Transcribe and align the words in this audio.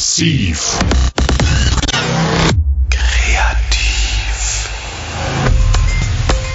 Massiv. 0.00 0.78
Kreativ. 2.88 4.70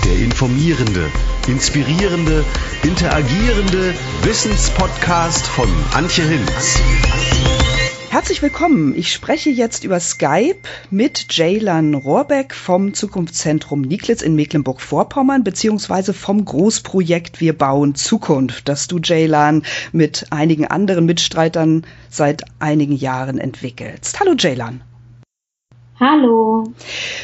Der 0.04 0.16
informierende, 0.16 1.12
inspirierende, 1.46 2.44
interagierende 2.82 3.94
Wissenspodcast 4.24 5.46
von 5.46 5.70
Antje 5.94 6.24
Hinz. 6.24 6.82
Herzlich 8.16 8.42
willkommen. 8.42 8.96
Ich 8.96 9.12
spreche 9.12 9.50
jetzt 9.50 9.84
über 9.84 10.00
Skype 10.00 10.62
mit 10.90 11.36
Jaylan 11.36 11.94
Rohrbeck 11.96 12.54
vom 12.54 12.94
Zukunftszentrum 12.94 13.82
Niklitz 13.82 14.22
in 14.22 14.36
Mecklenburg-Vorpommern 14.36 15.44
beziehungsweise 15.44 16.14
vom 16.14 16.46
Großprojekt 16.46 17.42
Wir 17.42 17.58
bauen 17.58 17.94
Zukunft, 17.94 18.70
das 18.70 18.88
du, 18.88 19.00
Jaylan, 19.04 19.64
mit 19.92 20.28
einigen 20.30 20.66
anderen 20.66 21.06
Mitstreitern 21.06 21.86
seit 22.10 22.46
einigen 22.58 22.96
Jahren 22.96 23.38
entwickelst. 23.38 24.18
Hallo, 24.22 24.34
Jaylan. 24.38 24.80
Hallo. 25.98 26.66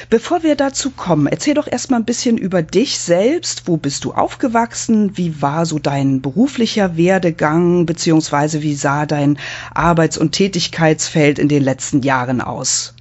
Bevor 0.10 0.44
wir 0.44 0.56
dazu 0.56 0.92
kommen, 0.92 1.28
erzähl 1.28 1.56
doch 1.56 1.68
erstmal 1.68 2.00
ein 2.00 2.06
bisschen 2.06 2.38
über 2.38 2.62
dich 2.62 3.00
selbst. 3.00 3.68
Wo 3.68 3.76
bist 3.76 4.06
du 4.06 4.14
aufgewachsen? 4.14 5.18
Wie 5.18 5.42
war 5.42 5.66
so 5.66 5.78
dein 5.78 6.22
beruflicher 6.22 6.96
Werdegang? 6.96 7.86
Beziehungsweise 7.86 8.62
wie 8.62 8.74
sah 8.74 9.06
dein 9.06 9.38
Arbeits- 9.74 10.18
und 10.18 10.32
Tätigkeitsfeld 10.32 11.38
in 11.38 11.50
den 11.50 11.64
letzten 11.64 12.02
Jahren 12.02 12.40
aus? 12.40 12.96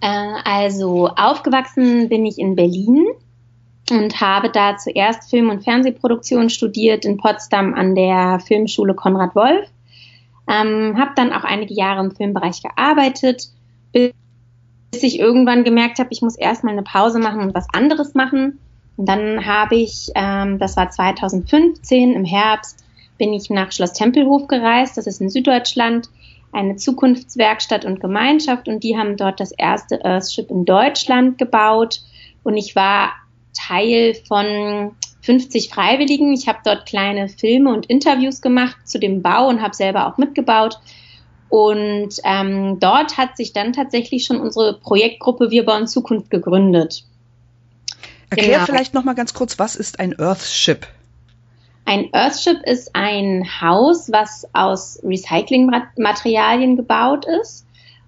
Äh, 0.00 0.32
also 0.44 1.10
aufgewachsen 1.10 2.08
bin 2.08 2.26
ich 2.26 2.38
in 2.38 2.56
Berlin 2.56 3.06
und 3.90 4.20
habe 4.20 4.50
da 4.50 4.76
zuerst 4.76 5.30
Film- 5.30 5.50
und 5.50 5.62
Fernsehproduktion 5.62 6.50
studiert 6.50 7.04
in 7.04 7.18
Potsdam 7.18 7.74
an 7.74 7.94
der 7.94 8.40
Filmschule 8.40 8.94
Konrad 8.94 9.36
Wolf. 9.36 9.68
Ähm, 10.48 10.96
habe 10.98 11.12
dann 11.14 11.32
auch 11.32 11.44
einige 11.44 11.74
Jahre 11.74 12.04
im 12.04 12.10
Filmbereich 12.10 12.62
gearbeitet, 12.62 13.48
bis 13.92 14.12
bis 14.90 15.02
ich 15.02 15.18
irgendwann 15.18 15.64
gemerkt 15.64 15.98
habe, 15.98 16.08
ich 16.12 16.22
muss 16.22 16.36
erstmal 16.36 16.72
eine 16.72 16.82
Pause 16.82 17.18
machen 17.18 17.40
und 17.40 17.54
was 17.54 17.66
anderes 17.72 18.14
machen. 18.14 18.58
Und 18.96 19.08
dann 19.08 19.44
habe 19.44 19.76
ich, 19.76 20.10
ähm, 20.14 20.58
das 20.58 20.76
war 20.76 20.90
2015 20.90 22.12
im 22.12 22.24
Herbst, 22.24 22.84
bin 23.18 23.32
ich 23.32 23.50
nach 23.50 23.72
Schloss 23.72 23.92
Tempelhof 23.92 24.46
gereist. 24.46 24.96
Das 24.96 25.06
ist 25.06 25.20
in 25.20 25.30
Süddeutschland 25.30 26.08
eine 26.52 26.76
Zukunftswerkstatt 26.76 27.84
und 27.84 28.00
Gemeinschaft 28.00 28.68
und 28.68 28.82
die 28.82 28.96
haben 28.96 29.16
dort 29.16 29.40
das 29.40 29.52
erste 29.52 30.02
Earthship 30.04 30.50
in 30.50 30.64
Deutschland 30.64 31.38
gebaut 31.38 32.00
und 32.44 32.56
ich 32.56 32.74
war 32.74 33.12
Teil 33.52 34.14
von 34.26 34.92
50 35.22 35.68
Freiwilligen. 35.70 36.32
Ich 36.32 36.48
habe 36.48 36.60
dort 36.64 36.86
kleine 36.86 37.28
Filme 37.28 37.72
und 37.72 37.86
Interviews 37.86 38.40
gemacht 38.40 38.76
zu 38.84 38.98
dem 38.98 39.22
Bau 39.22 39.48
und 39.48 39.60
habe 39.60 39.74
selber 39.74 40.06
auch 40.06 40.18
mitgebaut. 40.18 40.78
Und 41.48 42.16
ähm, 42.24 42.78
dort 42.80 43.16
hat 43.16 43.36
sich 43.36 43.52
dann 43.52 43.72
tatsächlich 43.72 44.24
schon 44.24 44.40
unsere 44.40 44.78
Projektgruppe 44.80 45.50
Wir 45.50 45.64
bauen 45.64 45.86
Zukunft 45.86 46.30
gegründet. 46.30 47.04
Erklär 48.30 48.54
genau. 48.54 48.66
vielleicht 48.66 48.94
noch 48.94 49.04
mal 49.04 49.14
ganz 49.14 49.34
kurz, 49.34 49.58
was 49.58 49.76
ist 49.76 50.00
ein 50.00 50.18
Earthship? 50.18 50.86
Ein 51.84 52.08
Earthship 52.12 52.62
ist 52.64 52.90
ein 52.94 53.46
Haus, 53.60 54.10
was 54.10 54.48
aus 54.52 54.98
Recyclingmaterialien 55.04 56.76
gebaut 56.76 57.24
ist. 57.40 57.64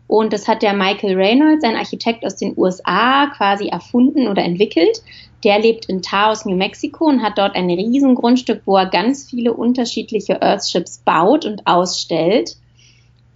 Und 0.09 0.33
das 0.33 0.49
hat 0.49 0.63
der 0.63 0.73
Michael 0.73 1.15
Reynolds, 1.15 1.65
ein 1.65 1.77
Architekt 1.77 2.25
aus 2.25 2.37
den 2.37 2.55
USA, 2.57 3.27
quasi 3.37 3.69
erfunden 3.69 4.27
oder 4.27 4.43
entwickelt. 4.43 5.03
Der 5.45 5.61
lebt 5.61 5.85
in 5.85 6.03
Taos, 6.03 6.45
New 6.45 6.57
Mexico 6.57 7.05
und 7.05 7.23
hat 7.23 7.39
dort 7.39 7.55
ein 7.55 7.71
riesen 7.71 8.17
Grundstück, 8.17 8.63
wo 8.65 8.77
er 8.77 8.87
ganz 8.87 9.29
viele 9.31 9.53
unterschiedliche 9.53 10.43
Earthships 10.43 10.99
baut 11.05 11.45
und 11.45 11.67
ausstellt. 11.67 12.57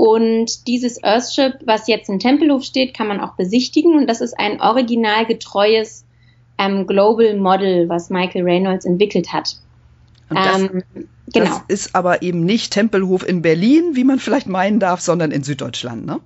Und 0.04 0.66
dieses 0.66 1.00
Earthship, 1.04 1.60
was 1.64 1.86
jetzt 1.86 2.08
in 2.08 2.18
Tempelhof 2.18 2.64
steht, 2.64 2.92
kann 2.92 3.06
man 3.06 3.20
auch 3.20 3.34
besichtigen. 3.34 3.96
Und 3.96 4.08
das 4.08 4.20
ist 4.20 4.36
ein 4.36 4.60
originalgetreues 4.60 6.04
ähm, 6.58 6.88
Global 6.88 7.36
Model, 7.36 7.88
was 7.88 8.10
Michael 8.10 8.42
Reynolds 8.42 8.84
entwickelt 8.84 9.32
hat. 9.32 9.58
Das, 10.28 10.60
ähm, 10.60 10.82
genau. 11.32 11.46
das 11.46 11.60
ist 11.68 11.94
aber 11.94 12.20
eben 12.22 12.44
nicht 12.44 12.72
Tempelhof 12.72 13.24
in 13.24 13.42
Berlin, 13.42 13.94
wie 13.94 14.02
man 14.02 14.18
vielleicht 14.18 14.48
meinen 14.48 14.80
darf, 14.80 15.00
sondern 15.00 15.30
in 15.30 15.44
Süddeutschland, 15.44 16.04
ne? 16.04 16.18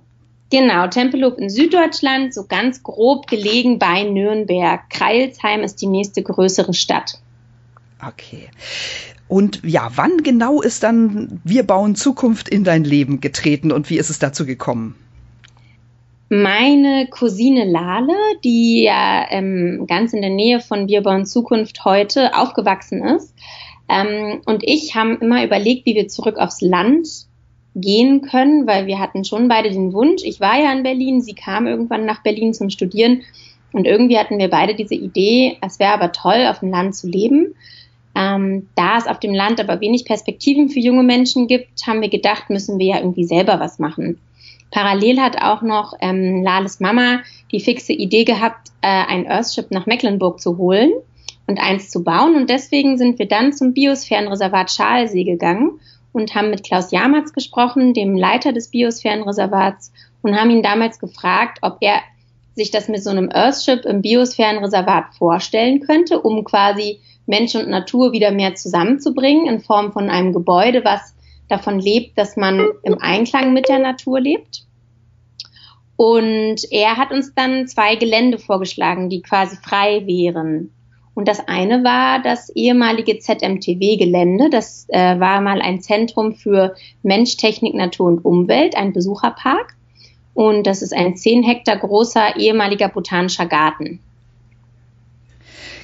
Genau, 0.49 0.87
Tempelhof 0.87 1.37
in 1.37 1.51
Süddeutschland, 1.51 2.33
so 2.33 2.45
ganz 2.47 2.81
grob 2.81 3.27
gelegen 3.27 3.77
bei 3.77 4.01
Nürnberg. 4.01 4.89
Kreilsheim 4.89 5.61
ist 5.61 5.83
die 5.83 5.87
nächste 5.87 6.23
größere 6.23 6.73
Stadt. 6.73 7.19
Okay. 8.05 8.49
Und 9.27 9.61
ja, 9.63 9.89
wann 9.95 10.17
genau 10.23 10.61
ist 10.61 10.83
dann 10.83 11.41
Wir 11.43 11.63
bauen 11.63 11.95
Zukunft 11.95 12.47
in 12.47 12.63
dein 12.63 12.83
Leben 12.83 13.19
getreten 13.19 13.71
und 13.71 13.89
wie 13.89 13.97
ist 13.97 14.09
es 14.09 14.19
dazu 14.19 14.45
gekommen? 14.45 14.95
Meine 16.29 17.07
Cousine 17.09 17.65
Lale, 17.65 18.13
die 18.43 18.83
ja 18.83 19.25
ähm, 19.29 19.85
ganz 19.87 20.13
in 20.13 20.21
der 20.21 20.29
Nähe 20.29 20.59
von 20.59 20.87
Wir 20.87 21.01
bauen 21.01 21.25
Zukunft 21.25 21.85
heute 21.85 22.35
aufgewachsen 22.35 23.01
ist, 23.03 23.33
ähm, 23.89 24.41
und 24.45 24.63
ich 24.63 24.95
haben 24.95 25.17
immer 25.19 25.43
überlegt, 25.43 25.85
wie 25.85 25.95
wir 25.95 26.07
zurück 26.07 26.37
aufs 26.37 26.61
Land 26.61 27.07
gehen 27.75 28.21
können, 28.21 28.67
weil 28.67 28.87
wir 28.87 28.99
hatten 28.99 29.23
schon 29.23 29.47
beide 29.47 29.69
den 29.69 29.93
Wunsch. 29.93 30.23
Ich 30.23 30.39
war 30.39 30.59
ja 30.59 30.71
in 30.73 30.83
Berlin, 30.83 31.21
sie 31.21 31.35
kam 31.35 31.67
irgendwann 31.67 32.05
nach 32.05 32.23
Berlin 32.23 32.53
zum 32.53 32.69
Studieren 32.69 33.21
und 33.71 33.85
irgendwie 33.85 34.17
hatten 34.17 34.39
wir 34.39 34.49
beide 34.49 34.75
diese 34.75 34.95
Idee, 34.95 35.57
es 35.65 35.79
wäre 35.79 35.93
aber 35.93 36.11
toll, 36.11 36.47
auf 36.49 36.59
dem 36.59 36.71
Land 36.71 36.95
zu 36.95 37.07
leben. 37.07 37.53
Ähm, 38.17 38.67
da 38.75 38.97
es 38.97 39.05
auf 39.05 39.19
dem 39.19 39.33
Land 39.33 39.59
aber 39.59 39.79
wenig 39.79 40.05
Perspektiven 40.05 40.69
für 40.69 40.79
junge 40.79 41.03
Menschen 41.03 41.45
gibt, 41.47 41.85
haben 41.85 42.01
wir 42.01 42.09
gedacht, 42.09 42.49
müssen 42.49 42.79
wir 42.79 42.87
ja 42.87 42.97
irgendwie 42.97 43.25
selber 43.25 43.59
was 43.59 43.77
machen. 43.77 44.19
Parallel 44.71 45.19
hat 45.21 45.41
auch 45.41 45.61
noch 45.61 45.93
ähm, 46.01 46.41
Lales 46.43 46.79
Mama 46.79 47.19
die 47.51 47.59
fixe 47.59 47.93
Idee 47.93 48.23
gehabt, 48.23 48.69
äh, 48.81 48.87
ein 48.87 49.27
Earthship 49.27 49.69
nach 49.69 49.85
Mecklenburg 49.85 50.41
zu 50.41 50.57
holen 50.57 50.91
und 51.45 51.59
eins 51.59 51.91
zu 51.91 52.03
bauen. 52.03 52.35
Und 52.35 52.49
deswegen 52.49 52.97
sind 52.97 53.19
wir 53.19 53.27
dann 53.27 53.53
zum 53.53 53.73
Biosphärenreservat 53.73 54.71
Schalsee 54.71 55.23
gegangen 55.23 55.79
und 56.11 56.33
haben 56.33 56.49
mit 56.49 56.63
Klaus 56.63 56.91
Jamatz 56.91 57.33
gesprochen, 57.33 57.93
dem 57.93 58.17
Leiter 58.17 58.51
des 58.51 58.69
Biosphärenreservats, 58.69 59.93
und 60.23 60.35
haben 60.35 60.49
ihn 60.49 60.63
damals 60.63 60.99
gefragt, 60.99 61.59
ob 61.61 61.77
er 61.81 61.99
sich 62.55 62.71
das 62.71 62.89
mit 62.89 63.03
so 63.03 63.11
einem 63.11 63.29
Earthship 63.31 63.85
im 63.85 64.01
Biosphärenreservat 64.01 65.13
vorstellen 65.13 65.81
könnte, 65.81 66.19
um 66.19 66.43
quasi 66.43 66.99
Mensch 67.27 67.53
und 67.55 67.69
Natur 67.69 68.11
wieder 68.11 68.31
mehr 68.31 68.55
zusammenzubringen 68.55 69.47
in 69.47 69.59
Form 69.59 69.91
von 69.91 70.09
einem 70.09 70.33
Gebäude, 70.33 70.83
was 70.83 71.13
davon 71.49 71.79
lebt, 71.79 72.17
dass 72.17 72.35
man 72.35 72.67
im 72.83 72.97
Einklang 72.99 73.53
mit 73.53 73.69
der 73.69 73.79
Natur 73.79 74.19
lebt. 74.19 74.63
Und 75.95 76.61
er 76.71 76.97
hat 76.97 77.11
uns 77.11 77.33
dann 77.33 77.67
zwei 77.67 77.95
Gelände 77.95 78.37
vorgeschlagen, 78.37 79.09
die 79.09 79.21
quasi 79.21 79.57
frei 79.57 80.05
wären. 80.05 80.71
Und 81.15 81.27
das 81.27 81.47
eine 81.47 81.83
war 81.83 82.21
das 82.21 82.49
ehemalige 82.55 83.17
ZMTW-Gelände. 83.17 84.51
Das 84.51 84.85
äh, 84.89 85.19
war 85.19 85.41
mal 85.41 85.61
ein 85.61 85.81
Zentrum 85.81 86.35
für 86.35 86.75
Mensch, 87.01 87.37
Technik, 87.37 87.73
Natur 87.73 88.05
und 88.05 88.23
Umwelt, 88.23 88.77
ein 88.77 88.93
Besucherpark. 88.93 89.75
Und 90.35 90.67
das 90.67 90.83
ist 90.83 90.93
ein 90.93 91.15
zehn 91.15 91.41
Hektar 91.41 91.77
großer 91.77 92.37
ehemaliger 92.37 92.89
botanischer 92.89 93.47
Garten. 93.47 93.99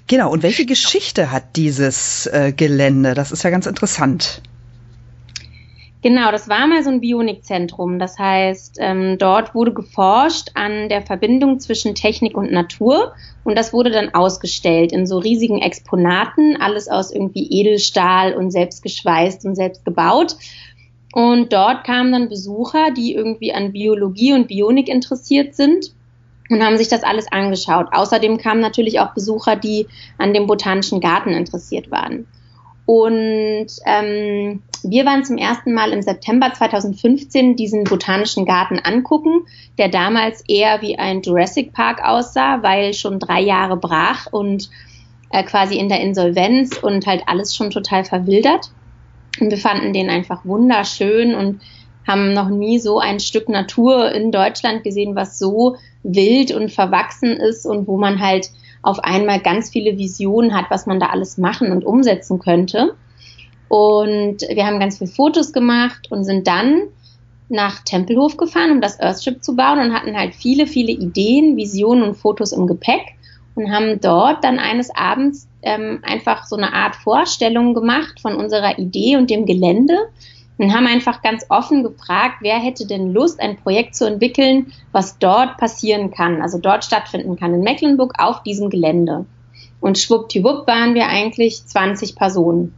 Genau, 0.08 0.32
und 0.32 0.44
welche 0.44 0.66
Geschichte 0.66 1.32
hat 1.32 1.56
dieses 1.56 2.28
äh, 2.28 2.52
Gelände? 2.56 3.14
Das 3.14 3.32
ist 3.32 3.44
ja 3.44 3.50
ganz 3.50 3.66
interessant. 3.66 4.42
Genau, 6.04 6.32
das 6.32 6.50
war 6.50 6.68
mal 6.68 6.84
so 6.84 6.90
ein 6.90 7.00
Bionikzentrum. 7.00 7.98
Das 7.98 8.20
heißt, 8.20 8.78
ähm, 8.82 9.18
dort 9.18 9.56
wurde 9.56 9.74
geforscht 9.74 10.50
an 10.54 10.90
der 10.90 11.02
Verbindung 11.02 11.62
zwischen 11.62 11.96
Technik 11.96 12.36
und 12.36 12.52
Natur 12.52 13.14
und 13.46 13.58
das 13.58 13.72
wurde 13.72 13.90
dann 13.90 14.14
ausgestellt 14.14 14.92
in 14.92 15.08
so 15.08 15.18
riesigen 15.18 15.62
Exponaten, 15.62 16.58
alles 16.60 16.90
aus 16.90 17.10
irgendwie 17.14 17.48
Edelstahl 17.50 18.34
und 18.34 18.52
selbst 18.52 18.84
geschweißt 18.84 19.46
und 19.46 19.56
selbst 19.56 19.86
gebaut. 19.86 20.36
Und 21.14 21.54
dort 21.54 21.86
kamen 21.86 22.12
dann 22.12 22.28
Besucher, 22.28 22.92
die 22.92 23.14
irgendwie 23.14 23.54
an 23.54 23.72
Biologie 23.72 24.34
und 24.34 24.50
Bionik 24.50 24.90
interessiert 24.90 25.56
sind 25.56 25.94
und 26.54 26.64
haben 26.64 26.78
sich 26.78 26.88
das 26.88 27.04
alles 27.04 27.32
angeschaut. 27.32 27.88
Außerdem 27.92 28.38
kamen 28.38 28.62
natürlich 28.62 29.00
auch 29.00 29.14
Besucher, 29.14 29.56
die 29.56 29.88
an 30.18 30.34
dem 30.34 30.46
Botanischen 30.46 31.02
Garten 31.02 31.32
interessiert 31.32 31.90
waren. 31.90 32.28
Und 32.86 33.68
ähm, 33.86 34.62
wir 34.84 35.06
waren 35.06 35.24
zum 35.24 35.38
ersten 35.38 35.74
Mal 35.74 35.94
im 35.94 36.02
September 36.02 36.52
2015 36.54 37.56
diesen 37.56 37.86
Botanischen 37.86 38.46
Garten 38.46 38.80
angucken, 38.80 39.46
der 39.78 39.88
damals 39.88 40.44
eher 40.48 40.82
wie 40.82 41.00
ein 41.00 41.22
Jurassic 41.22 41.74
Park 41.74 42.04
aussah, 42.04 42.62
weil 42.62 42.94
schon 42.94 43.20
drei 43.20 43.42
Jahre 43.42 43.78
brach 43.78 44.28
und 44.30 44.70
äh, 45.32 45.44
quasi 45.44 45.78
in 45.78 45.90
der 45.90 46.02
Insolvenz 46.02 46.78
und 46.78 47.08
halt 47.08 47.24
alles 47.28 47.56
schon 47.56 47.72
total 47.72 48.04
verwildert. 48.04 48.72
Und 49.40 49.50
wir 49.50 49.58
fanden 49.58 49.94
den 49.94 50.10
einfach 50.10 50.46
wunderschön 50.46 51.34
und 51.34 51.62
haben 52.08 52.34
noch 52.34 52.50
nie 52.50 52.80
so 52.80 53.00
ein 53.00 53.20
Stück 53.20 53.50
Natur 53.50 54.12
in 54.12 54.32
Deutschland 54.32 54.84
gesehen, 54.84 55.16
was 55.16 55.40
so 55.40 55.78
wild 56.04 56.52
und 56.52 56.72
verwachsen 56.72 57.32
ist 57.32 57.66
und 57.66 57.88
wo 57.88 57.98
man 57.98 58.20
halt 58.20 58.50
auf 58.82 59.00
einmal 59.00 59.40
ganz 59.40 59.70
viele 59.70 59.98
Visionen 59.98 60.54
hat, 60.54 60.66
was 60.70 60.86
man 60.86 61.00
da 61.00 61.08
alles 61.08 61.38
machen 61.38 61.72
und 61.72 61.86
umsetzen 61.86 62.40
könnte. 62.40 62.96
Und 63.70 64.42
wir 64.42 64.66
haben 64.66 64.80
ganz 64.80 64.98
viele 64.98 65.10
Fotos 65.10 65.54
gemacht 65.54 66.12
und 66.12 66.26
sind 66.26 66.48
dann 66.48 66.84
nach 67.50 67.80
Tempelhof 67.84 68.38
gefahren, 68.38 68.72
um 68.72 68.82
das 68.82 69.00
Earthship 69.00 69.44
zu 69.44 69.56
bauen 69.56 69.80
und 69.80 69.94
hatten 69.94 70.18
halt 70.18 70.36
viele, 70.36 70.68
viele 70.68 70.92
Ideen, 70.92 71.56
Visionen 71.56 72.04
und 72.04 72.16
Fotos 72.16 72.52
im 72.52 72.68
Gepäck 72.68 73.16
und 73.56 73.72
haben 73.72 74.00
dort 74.02 74.44
dann 74.44 74.60
eines 74.60 74.94
Abends 74.96 75.48
ähm, 75.62 76.00
einfach 76.04 76.46
so 76.46 76.56
eine 76.56 76.74
Art 76.74 76.96
Vorstellung 76.96 77.74
gemacht 77.74 78.20
von 78.20 78.36
unserer 78.36 78.78
Idee 78.80 79.16
und 79.18 79.30
dem 79.30 79.46
Gelände 79.46 79.98
und 80.58 80.74
haben 80.74 80.88
einfach 80.88 81.22
ganz 81.22 81.46
offen 81.50 81.84
gefragt, 81.84 82.38
wer 82.42 82.60
hätte 82.60 82.86
denn 82.86 83.12
Lust, 83.12 83.40
ein 83.40 83.58
Projekt 83.58 83.96
zu 83.96 84.06
entwickeln, 84.06 84.72
was 84.92 85.18
dort 85.18 85.58
passieren 85.58 86.12
kann, 86.12 86.42
also 86.42 86.58
dort 86.58 86.86
stattfinden 86.86 87.36
kann, 87.36 87.54
in 87.54 87.62
Mecklenburg 87.62 88.14
auf 88.18 88.44
diesem 88.44 88.70
Gelände. 88.70 89.26
Und 89.80 89.98
schwuppdiwupp 89.98 90.68
waren 90.68 90.96
wir 90.96 91.08
eigentlich 91.08 91.66
20 91.66 92.16
Personen. 92.16 92.74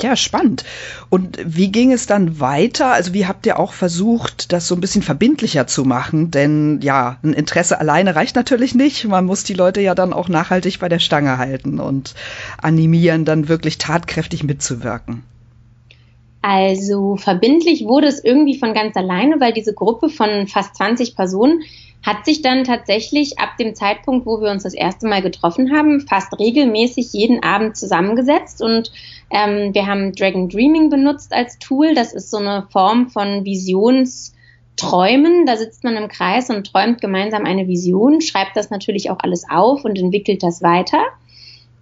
Ja, 0.00 0.14
spannend. 0.14 0.64
Und 1.10 1.38
wie 1.44 1.72
ging 1.72 1.92
es 1.92 2.06
dann 2.06 2.38
weiter? 2.38 2.92
Also 2.92 3.14
wie 3.14 3.26
habt 3.26 3.44
ihr 3.46 3.58
auch 3.58 3.72
versucht, 3.72 4.52
das 4.52 4.68
so 4.68 4.76
ein 4.76 4.80
bisschen 4.80 5.02
verbindlicher 5.02 5.66
zu 5.66 5.84
machen? 5.84 6.30
Denn 6.30 6.78
ja, 6.82 7.18
ein 7.24 7.32
Interesse 7.32 7.80
alleine 7.80 8.14
reicht 8.14 8.36
natürlich 8.36 8.76
nicht. 8.76 9.04
Man 9.06 9.24
muss 9.24 9.42
die 9.42 9.54
Leute 9.54 9.80
ja 9.80 9.96
dann 9.96 10.12
auch 10.12 10.28
nachhaltig 10.28 10.78
bei 10.78 10.88
der 10.88 11.00
Stange 11.00 11.38
halten 11.38 11.80
und 11.80 12.14
animieren, 12.62 13.24
dann 13.24 13.48
wirklich 13.48 13.78
tatkräftig 13.78 14.44
mitzuwirken. 14.44 15.24
Also 16.40 17.16
verbindlich 17.16 17.84
wurde 17.84 18.06
es 18.06 18.22
irgendwie 18.22 18.58
von 18.58 18.72
ganz 18.72 18.96
alleine, 18.96 19.40
weil 19.40 19.52
diese 19.52 19.74
Gruppe 19.74 20.08
von 20.08 20.46
fast 20.46 20.76
20 20.76 21.16
Personen 21.16 21.62
hat 22.06 22.24
sich 22.24 22.42
dann 22.42 22.64
tatsächlich 22.64 23.38
ab 23.38 23.56
dem 23.58 23.74
Zeitpunkt, 23.74 24.24
wo 24.24 24.40
wir 24.40 24.50
uns 24.50 24.62
das 24.62 24.74
erste 24.74 25.08
Mal 25.08 25.20
getroffen 25.20 25.76
haben, 25.76 26.00
fast 26.00 26.38
regelmäßig 26.38 27.12
jeden 27.12 27.42
Abend 27.42 27.76
zusammengesetzt 27.76 28.62
und 28.62 28.92
ähm, 29.30 29.74
wir 29.74 29.86
haben 29.86 30.12
Dragon 30.12 30.48
Dreaming 30.48 30.90
benutzt 30.90 31.32
als 31.32 31.58
Tool. 31.58 31.94
Das 31.94 32.14
ist 32.14 32.30
so 32.30 32.38
eine 32.38 32.66
Form 32.70 33.08
von 33.08 33.44
Visionsträumen. 33.44 35.44
Da 35.44 35.56
sitzt 35.56 35.84
man 35.84 35.96
im 35.96 36.08
Kreis 36.08 36.50
und 36.50 36.70
träumt 36.70 37.00
gemeinsam 37.00 37.44
eine 37.44 37.68
Vision, 37.68 38.20
schreibt 38.20 38.56
das 38.56 38.70
natürlich 38.70 39.10
auch 39.10 39.18
alles 39.20 39.44
auf 39.50 39.84
und 39.84 39.98
entwickelt 39.98 40.42
das 40.42 40.62
weiter. 40.62 41.02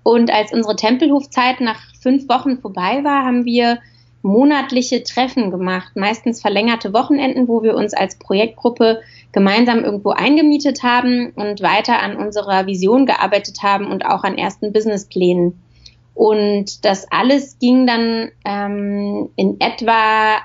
Und 0.03 0.33
als 0.33 0.53
unsere 0.53 0.77
Tempelhofzeit 0.77 1.61
nach 1.61 1.81
fünf 2.01 2.29
Wochen 2.29 2.59
vorbei 2.59 3.05
war, 3.05 3.25
haben 3.25 3.45
wir 3.45 3.79
monatliche 4.27 5.05
Treffen 5.05 5.51
gemacht, 5.51 5.93
meistens 5.95 6.41
verlängerte 6.41 6.93
Wochenenden, 6.93 7.49
wo 7.49 7.63
wir 7.63 7.75
uns 7.75 7.95
als 7.95 8.19
Projektgruppe 8.19 9.01
gemeinsam 9.33 9.85
irgendwo 9.85 10.11
eingemietet 10.11 10.83
haben 10.83 11.31
und 11.31 11.63
weiter 11.63 12.03
an 12.03 12.17
unserer 12.17 12.67
Vision 12.67 13.07
gearbeitet 13.07 13.63
haben 13.63 13.87
und 13.87 14.05
auch 14.05 14.25
an 14.25 14.37
ersten 14.37 14.73
Businessplänen. 14.73 15.63
Und 16.15 16.85
das 16.85 17.07
alles 17.11 17.59
ging 17.59 17.87
dann 17.87 18.31
ähm, 18.45 19.31
in 19.37 19.61
etwa 19.61 20.39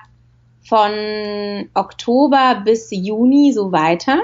von 0.67 1.69
Oktober 1.73 2.61
bis 2.63 2.89
Juni 2.91 3.51
so 3.51 3.71
weiter. 3.71 4.19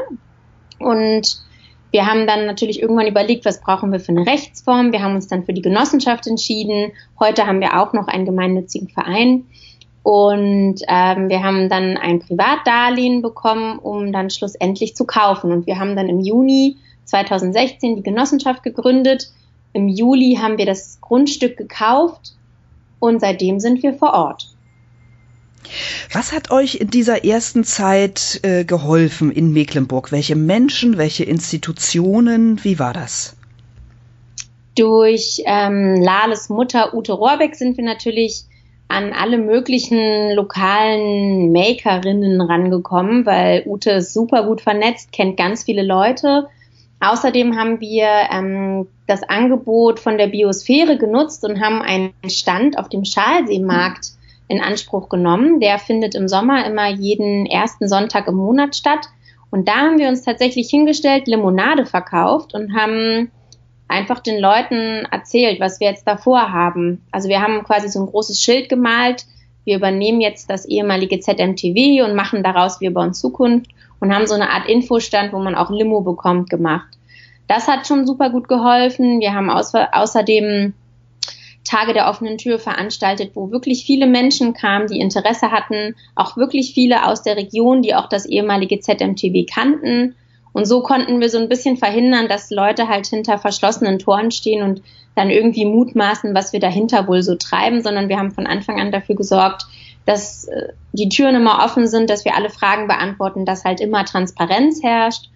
Und 0.80 1.47
wir 1.92 2.06
haben 2.06 2.28
dann 2.28 2.46
natürlich 2.46 2.82
irgendwann 2.82 3.08
überlegt, 3.08 3.46
was 3.46 3.62
brauchen 3.62 3.92
wir 3.92 4.00
für 4.00 4.12
eine 4.12 4.26
Rechtsform. 4.26 4.92
Wir 4.92 5.02
haben 5.02 5.16
uns 5.16 5.28
dann 5.28 5.46
für 5.46 5.54
die 5.54 5.62
Genossenschaft 5.62 6.28
entschieden. 6.28 6.92
Heute 7.20 7.48
haben 7.48 7.62
wir 7.62 7.80
auch 7.82 7.94
noch 7.94 8.08
einen 8.08 8.26
gemeinnützigen 8.26 8.90
Verein. 8.90 9.46
Und 10.04 10.82
ähm, 10.88 11.30
wir 11.30 11.44
haben 11.44 11.70
dann 11.70 11.98
ein 11.98 12.20
Privatdarlehen 12.20 13.22
bekommen, 13.22 13.80
um 13.80 14.12
dann 14.12 14.30
schlussendlich 14.30 14.96
zu 14.96 15.06
kaufen. 15.06 15.52
Und 15.52 15.68
wir 15.68 15.80
haben 15.80 15.96
dann 15.96 16.10
im 16.10 16.20
Juni 16.20 16.78
2016 17.06 17.98
die 17.98 18.04
Genossenschaft 18.04 18.64
gegründet 18.64 19.32
im 19.78 19.90
Juli 19.90 20.40
haben 20.42 20.58
wir 20.58 20.66
das 20.66 21.00
Grundstück 21.02 21.56
gekauft 21.56 22.34
und 23.00 23.22
seitdem 23.22 23.60
sind 23.60 23.84
wir 23.84 23.94
vor 23.94 24.14
Ort. 24.14 24.57
Was 26.12 26.32
hat 26.32 26.52
euch 26.52 26.76
in 26.76 26.90
dieser 26.90 27.26
ersten 27.26 27.64
Zeit 27.64 28.40
äh, 28.44 28.64
geholfen 28.64 29.32
in 29.32 29.54
Mecklenburg? 29.54 30.12
Welche 30.12 30.36
Menschen, 30.36 30.98
welche 30.98 31.24
Institutionen? 31.24 32.64
Wie 32.64 32.80
war 32.80 32.94
das? 32.94 33.36
Durch 34.76 35.42
ähm, 35.46 35.96
Lales 36.02 36.50
Mutter 36.50 36.94
Ute 36.94 37.14
Rohrbeck 37.14 37.56
sind 37.56 37.78
wir 37.78 37.84
natürlich 37.84 38.44
an 38.88 39.12
alle 39.12 39.38
möglichen 39.38 40.32
lokalen 40.34 41.52
Makerinnen 41.52 42.40
rangekommen, 42.40 43.26
weil 43.26 43.64
Ute 43.66 43.92
ist 43.92 44.14
super 44.14 44.46
gut 44.46 44.62
vernetzt, 44.62 45.12
kennt 45.12 45.36
ganz 45.36 45.64
viele 45.64 45.84
Leute 45.84 46.48
Außerdem 47.00 47.56
haben 47.56 47.80
wir 47.80 48.08
ähm, 48.32 48.88
das 49.06 49.22
Angebot 49.24 50.00
von 50.00 50.18
der 50.18 50.28
Biosphäre 50.28 50.98
genutzt 50.98 51.44
und 51.44 51.62
haben 51.62 51.82
einen 51.82 52.14
Stand 52.28 52.78
auf 52.80 52.90
dem 52.90 53.06
Schalseemarkt 53.06 54.14
in 54.48 54.62
Anspruch 54.62 55.10
genommen. 55.10 55.60
Der 55.60 55.80
findet 55.80 56.16
im 56.16 56.28
Sommer 56.28 56.66
immer 56.66 56.90
jeden 56.90 57.46
ersten 57.46 57.88
Sonntag 57.88 58.28
im 58.28 58.36
Monat 58.36 58.76
statt. 58.76 59.08
Und 59.50 59.68
da 59.68 59.78
haben 59.78 59.98
wir 59.98 60.10
uns 60.10 60.24
tatsächlich 60.24 60.70
hingestellt, 60.70 61.28
Limonade 61.28 61.86
verkauft 61.86 62.54
und 62.54 62.76
haben 62.76 63.32
einfach 63.88 64.20
den 64.20 64.40
Leuten 64.40 65.06
erzählt, 65.12 65.60
was 65.60 65.80
wir 65.80 65.88
jetzt 65.88 66.08
davor 66.08 66.52
haben. 66.52 67.06
Also 67.12 67.30
wir 67.30 67.42
haben 67.42 67.64
quasi 67.64 67.88
so 67.88 68.02
ein 68.02 68.08
großes 68.08 68.42
Schild 68.42 68.70
gemalt. 68.70 69.26
Wir 69.64 69.78
übernehmen 69.78 70.22
jetzt 70.22 70.50
das 70.50 70.66
ehemalige 70.66 71.20
ZMTV 71.20 72.06
und 72.06 72.16
machen 72.16 72.44
daraus 72.44 72.82
Wir 72.82 72.94
bauen 72.94 73.14
Zukunft 73.14 73.72
und 74.00 74.14
haben 74.14 74.28
so 74.28 74.36
eine 74.36 74.50
Art 74.50 74.70
Infostand, 74.70 75.34
wo 75.34 75.40
man 75.40 75.56
auch 75.56 75.72
Limo 75.72 76.02
bekommt, 76.02 76.50
gemacht. 76.50 76.98
Das 77.48 77.68
hat 77.68 77.88
schon 77.88 78.06
super 78.06 78.30
gut 78.30 78.48
geholfen. 78.48 79.20
Wir 79.20 79.34
haben 79.34 79.50
außer, 79.50 79.90
außerdem 79.94 80.74
Tage 81.68 81.94
der 81.94 82.10
offenen 82.10 82.38
Tür 82.38 82.60
veranstaltet, 82.60 83.32
wo 83.34 83.52
wirklich 83.52 83.86
viele 83.86 84.08
Menschen 84.08 84.54
kamen, 84.54 84.88
die 84.88 85.00
Interesse 85.00 85.52
hatten, 85.52 85.96
auch 86.16 86.38
wirklich 86.38 86.74
viele 86.74 87.06
aus 87.06 87.22
der 87.22 87.36
Region, 87.36 87.82
die 87.82 87.96
auch 87.96 88.08
das 88.08 88.26
ehemalige 88.26 88.80
ZMTV 88.80 89.46
kannten. 89.54 90.16
Und 90.54 90.66
so 90.66 90.82
konnten 90.82 91.20
wir 91.20 91.30
so 91.30 91.38
ein 91.38 91.50
bisschen 91.50 91.78
verhindern, 91.78 92.28
dass 92.28 92.50
Leute 92.50 92.88
halt 92.88 93.06
hinter 93.06 93.38
verschlossenen 93.38 94.00
Toren 94.00 94.32
stehen 94.32 94.64
und 94.64 94.82
dann 95.14 95.30
irgendwie 95.30 95.66
mutmaßen, 95.66 96.34
was 96.34 96.54
wir 96.54 96.60
dahinter 96.60 97.08
wohl 97.08 97.22
so 97.22 97.36
treiben, 97.36 97.82
sondern 97.82 98.10
wir 98.10 98.18
haben 98.18 98.32
von 98.32 98.48
Anfang 98.48 98.80
an 98.80 98.92
dafür 98.92 99.16
gesorgt, 99.16 99.66
dass 100.06 100.46
äh, 100.46 100.70
die 100.94 101.10
Türen 101.10 101.36
immer 101.36 101.64
offen 101.64 101.88
sind, 101.88 102.10
dass 102.10 102.24
wir 102.24 102.36
alle 102.36 102.50
Fragen 102.50 102.88
beantworten, 102.88 103.46
dass 103.46 103.66
halt 103.66 103.82
immer 103.82 104.06
Transparenz 104.06 104.82
herrscht. 104.82 105.30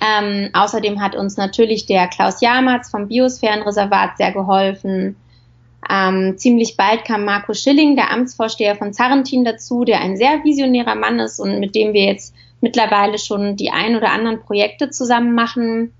Ähm, 0.00 0.50
außerdem 0.52 1.00
hat 1.00 1.14
uns 1.14 1.36
natürlich 1.36 1.86
der 1.86 2.08
Klaus 2.08 2.40
Jamatz 2.40 2.90
vom 2.90 3.08
Biosphärenreservat 3.08 4.16
sehr 4.16 4.32
geholfen. 4.32 5.16
Ähm, 5.88 6.36
ziemlich 6.36 6.76
bald 6.76 7.04
kam 7.04 7.24
Marco 7.24 7.54
Schilling, 7.54 7.96
der 7.96 8.10
Amtsvorsteher 8.10 8.76
von 8.76 8.92
Zarrentin, 8.92 9.44
dazu, 9.44 9.84
der 9.84 10.00
ein 10.00 10.16
sehr 10.16 10.44
visionärer 10.44 10.94
Mann 10.94 11.18
ist 11.18 11.40
und 11.40 11.58
mit 11.58 11.74
dem 11.74 11.94
wir 11.94 12.04
jetzt 12.04 12.34
mittlerweile 12.60 13.18
schon 13.18 13.56
die 13.56 13.70
ein 13.70 13.96
oder 13.96 14.10
anderen 14.10 14.40
Projekte 14.40 14.90
zusammen 14.90 15.34
machen. 15.34 15.92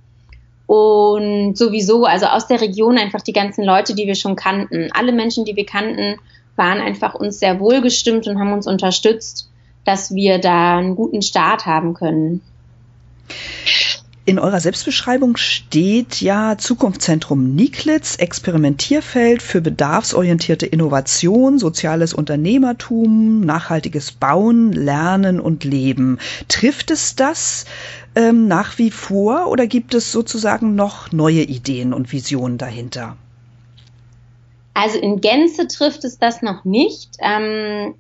Und 0.66 1.56
sowieso, 1.56 2.04
also 2.04 2.26
aus 2.26 2.46
der 2.46 2.60
Region 2.60 2.98
einfach 2.98 3.22
die 3.22 3.32
ganzen 3.32 3.64
Leute, 3.64 3.94
die 3.94 4.06
wir 4.06 4.14
schon 4.14 4.36
kannten. 4.36 4.90
Alle 4.92 5.12
Menschen, 5.12 5.44
die 5.44 5.56
wir 5.56 5.66
kannten, 5.66 6.20
waren 6.54 6.80
einfach 6.80 7.14
uns 7.14 7.40
sehr 7.40 7.58
wohlgestimmt 7.58 8.28
und 8.28 8.38
haben 8.38 8.52
uns 8.52 8.66
unterstützt, 8.66 9.50
dass 9.84 10.14
wir 10.14 10.38
da 10.38 10.78
einen 10.78 10.94
guten 10.94 11.22
Start 11.22 11.66
haben 11.66 11.94
können. 11.94 12.42
In 14.26 14.38
eurer 14.38 14.60
Selbstbeschreibung 14.60 15.38
steht 15.38 16.20
ja 16.20 16.58
Zukunftszentrum 16.58 17.54
Niklitz, 17.54 18.16
Experimentierfeld 18.16 19.40
für 19.42 19.62
bedarfsorientierte 19.62 20.66
Innovation, 20.66 21.58
soziales 21.58 22.12
Unternehmertum, 22.12 23.40
nachhaltiges 23.40 24.12
Bauen, 24.12 24.72
Lernen 24.72 25.40
und 25.40 25.64
Leben. 25.64 26.18
Trifft 26.48 26.90
es 26.90 27.16
das 27.16 27.64
ähm, 28.14 28.46
nach 28.46 28.76
wie 28.76 28.90
vor 28.90 29.48
oder 29.48 29.66
gibt 29.66 29.94
es 29.94 30.12
sozusagen 30.12 30.74
noch 30.74 31.12
neue 31.12 31.42
Ideen 31.42 31.94
und 31.94 32.12
Visionen 32.12 32.58
dahinter? 32.58 33.16
Also 34.74 34.98
in 34.98 35.22
Gänze 35.22 35.66
trifft 35.66 36.04
es 36.04 36.18
das 36.18 36.42
noch 36.42 36.66
nicht. 36.66 37.16
Ähm, 37.20 37.94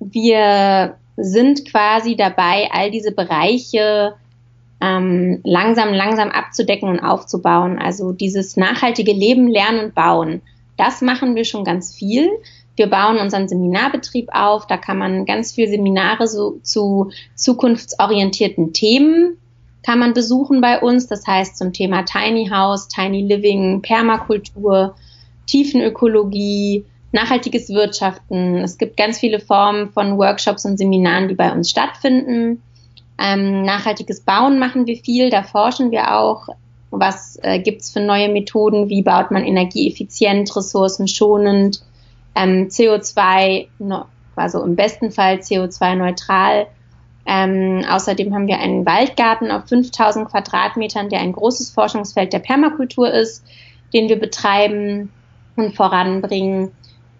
wir 0.00 0.96
sind 1.16 1.70
quasi 1.70 2.16
dabei, 2.16 2.68
all 2.72 2.90
diese 2.90 3.12
Bereiche 3.12 4.14
ähm, 4.82 5.40
langsam, 5.44 5.92
langsam 5.92 6.30
abzudecken 6.30 6.88
und 6.88 7.00
aufzubauen. 7.00 7.78
Also 7.78 8.12
dieses 8.12 8.56
nachhaltige 8.56 9.12
Leben, 9.12 9.48
Lernen 9.48 9.86
und 9.86 9.94
Bauen, 9.94 10.42
das 10.76 11.00
machen 11.00 11.36
wir 11.36 11.44
schon 11.44 11.64
ganz 11.64 11.94
viel. 11.94 12.28
Wir 12.74 12.88
bauen 12.88 13.18
unseren 13.18 13.48
Seminarbetrieb 13.48 14.30
auf. 14.32 14.66
Da 14.66 14.76
kann 14.78 14.98
man 14.98 15.26
ganz 15.26 15.52
viele 15.52 15.68
Seminare 15.68 16.26
so, 16.26 16.58
zu 16.62 17.10
zukunftsorientierten 17.36 18.72
Themen 18.72 19.36
kann 19.82 19.98
man 19.98 20.14
besuchen 20.14 20.60
bei 20.60 20.80
uns. 20.80 21.06
Das 21.06 21.26
heißt 21.26 21.56
zum 21.58 21.72
Thema 21.72 22.04
Tiny 22.04 22.48
House, 22.48 22.88
Tiny 22.88 23.22
Living, 23.22 23.82
Permakultur, 23.82 24.94
Tiefenökologie, 25.46 26.84
nachhaltiges 27.10 27.68
Wirtschaften. 27.68 28.58
Es 28.58 28.78
gibt 28.78 28.96
ganz 28.96 29.18
viele 29.18 29.40
Formen 29.40 29.90
von 29.90 30.18
Workshops 30.18 30.64
und 30.64 30.78
Seminaren, 30.78 31.28
die 31.28 31.34
bei 31.34 31.52
uns 31.52 31.70
stattfinden. 31.70 32.62
Ähm, 33.18 33.62
nachhaltiges 33.62 34.20
Bauen 34.20 34.58
machen 34.58 34.86
wir 34.86 34.96
viel, 34.96 35.30
da 35.30 35.42
forschen 35.42 35.90
wir 35.90 36.16
auch. 36.16 36.48
Was 36.90 37.38
äh, 37.42 37.58
gibt 37.58 37.82
es 37.82 37.90
für 37.90 38.00
neue 38.00 38.28
Methoden? 38.28 38.88
Wie 38.88 39.02
baut 39.02 39.30
man 39.30 39.44
energieeffizient, 39.44 40.54
ressourcenschonend, 40.54 41.82
ähm, 42.34 42.68
CO2 42.68 43.68
also 44.36 44.62
im 44.62 44.76
besten 44.76 45.10
Fall 45.10 45.36
CO2-neutral. 45.36 46.66
Ähm, 47.24 47.84
außerdem 47.88 48.34
haben 48.34 48.48
wir 48.48 48.58
einen 48.58 48.84
Waldgarten 48.84 49.50
auf 49.50 49.68
5000 49.68 50.28
Quadratmetern, 50.28 51.08
der 51.08 51.20
ein 51.20 51.32
großes 51.32 51.70
Forschungsfeld 51.70 52.32
der 52.32 52.40
Permakultur 52.40 53.10
ist, 53.10 53.44
den 53.92 54.08
wir 54.08 54.18
betreiben 54.18 55.12
und 55.56 55.76
voranbringen. 55.76 56.72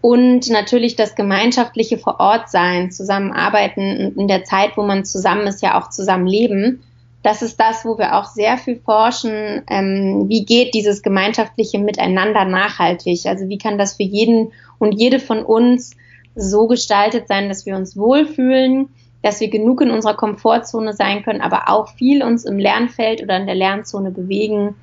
Und 0.03 0.51
natürlich 0.51 0.97
das 0.97 1.15
gemeinschaftliche 1.15 1.97
Vorortsein, 1.97 2.91
zusammenarbeiten 2.91 4.09
und 4.09 4.19
in 4.19 4.29
der 4.29 4.43
Zeit, 4.43 4.77
wo 4.77 4.83
man 4.83 5.05
zusammen 5.05 5.47
ist, 5.47 5.63
ja 5.63 5.81
auch 5.81 5.91
zusammenleben. 5.91 6.83
Das 7.23 7.41
ist 7.41 7.61
das, 7.61 7.85
wo 7.85 7.99
wir 7.99 8.19
auch 8.19 8.25
sehr 8.25 8.59
viel 8.59 8.81
forschen. 8.81 9.63
Ähm, 9.71 10.25
wie 10.29 10.45
geht 10.45 10.75
dieses 10.75 11.03
gemeinschaftliche 11.03 11.79
Miteinander 11.79 12.45
nachhaltig? 12.45 13.27
Also 13.27 13.49
wie 13.49 13.59
kann 13.59 13.79
das 13.79 13.95
für 13.95 14.03
jeden 14.03 14.51
und 14.81 14.91
jede 14.93 15.21
von 15.21 15.45
uns 15.45 15.93
so 16.35 16.67
gestaltet 16.67 17.29
sein, 17.29 17.49
dass 17.49 17.65
wir 17.65 17.77
uns 17.77 17.97
wohlfühlen, 17.97 18.89
dass 19.23 19.41
wir 19.41 19.51
genug 19.51 19.83
in 19.83 19.93
unserer 19.93 20.17
Komfortzone 20.17 20.95
sein 20.95 21.23
können, 21.23 21.43
aber 21.43 21.69
auch 21.69 21.91
viel 21.91 22.25
uns 22.25 22.45
im 22.45 22.59
Lernfeld 22.59 23.23
oder 23.23 23.37
in 23.37 23.47
der 23.47 23.55
Lernzone 23.55 24.11
bewegen 24.11 24.75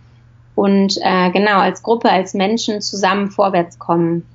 und 0.56 0.98
äh, 1.02 1.30
genau 1.32 1.60
als 1.60 1.84
Gruppe, 1.84 2.10
als 2.10 2.34
Menschen 2.34 2.80
zusammen 2.80 3.32
vorwärts 3.32 3.80
kommen. 3.80 4.26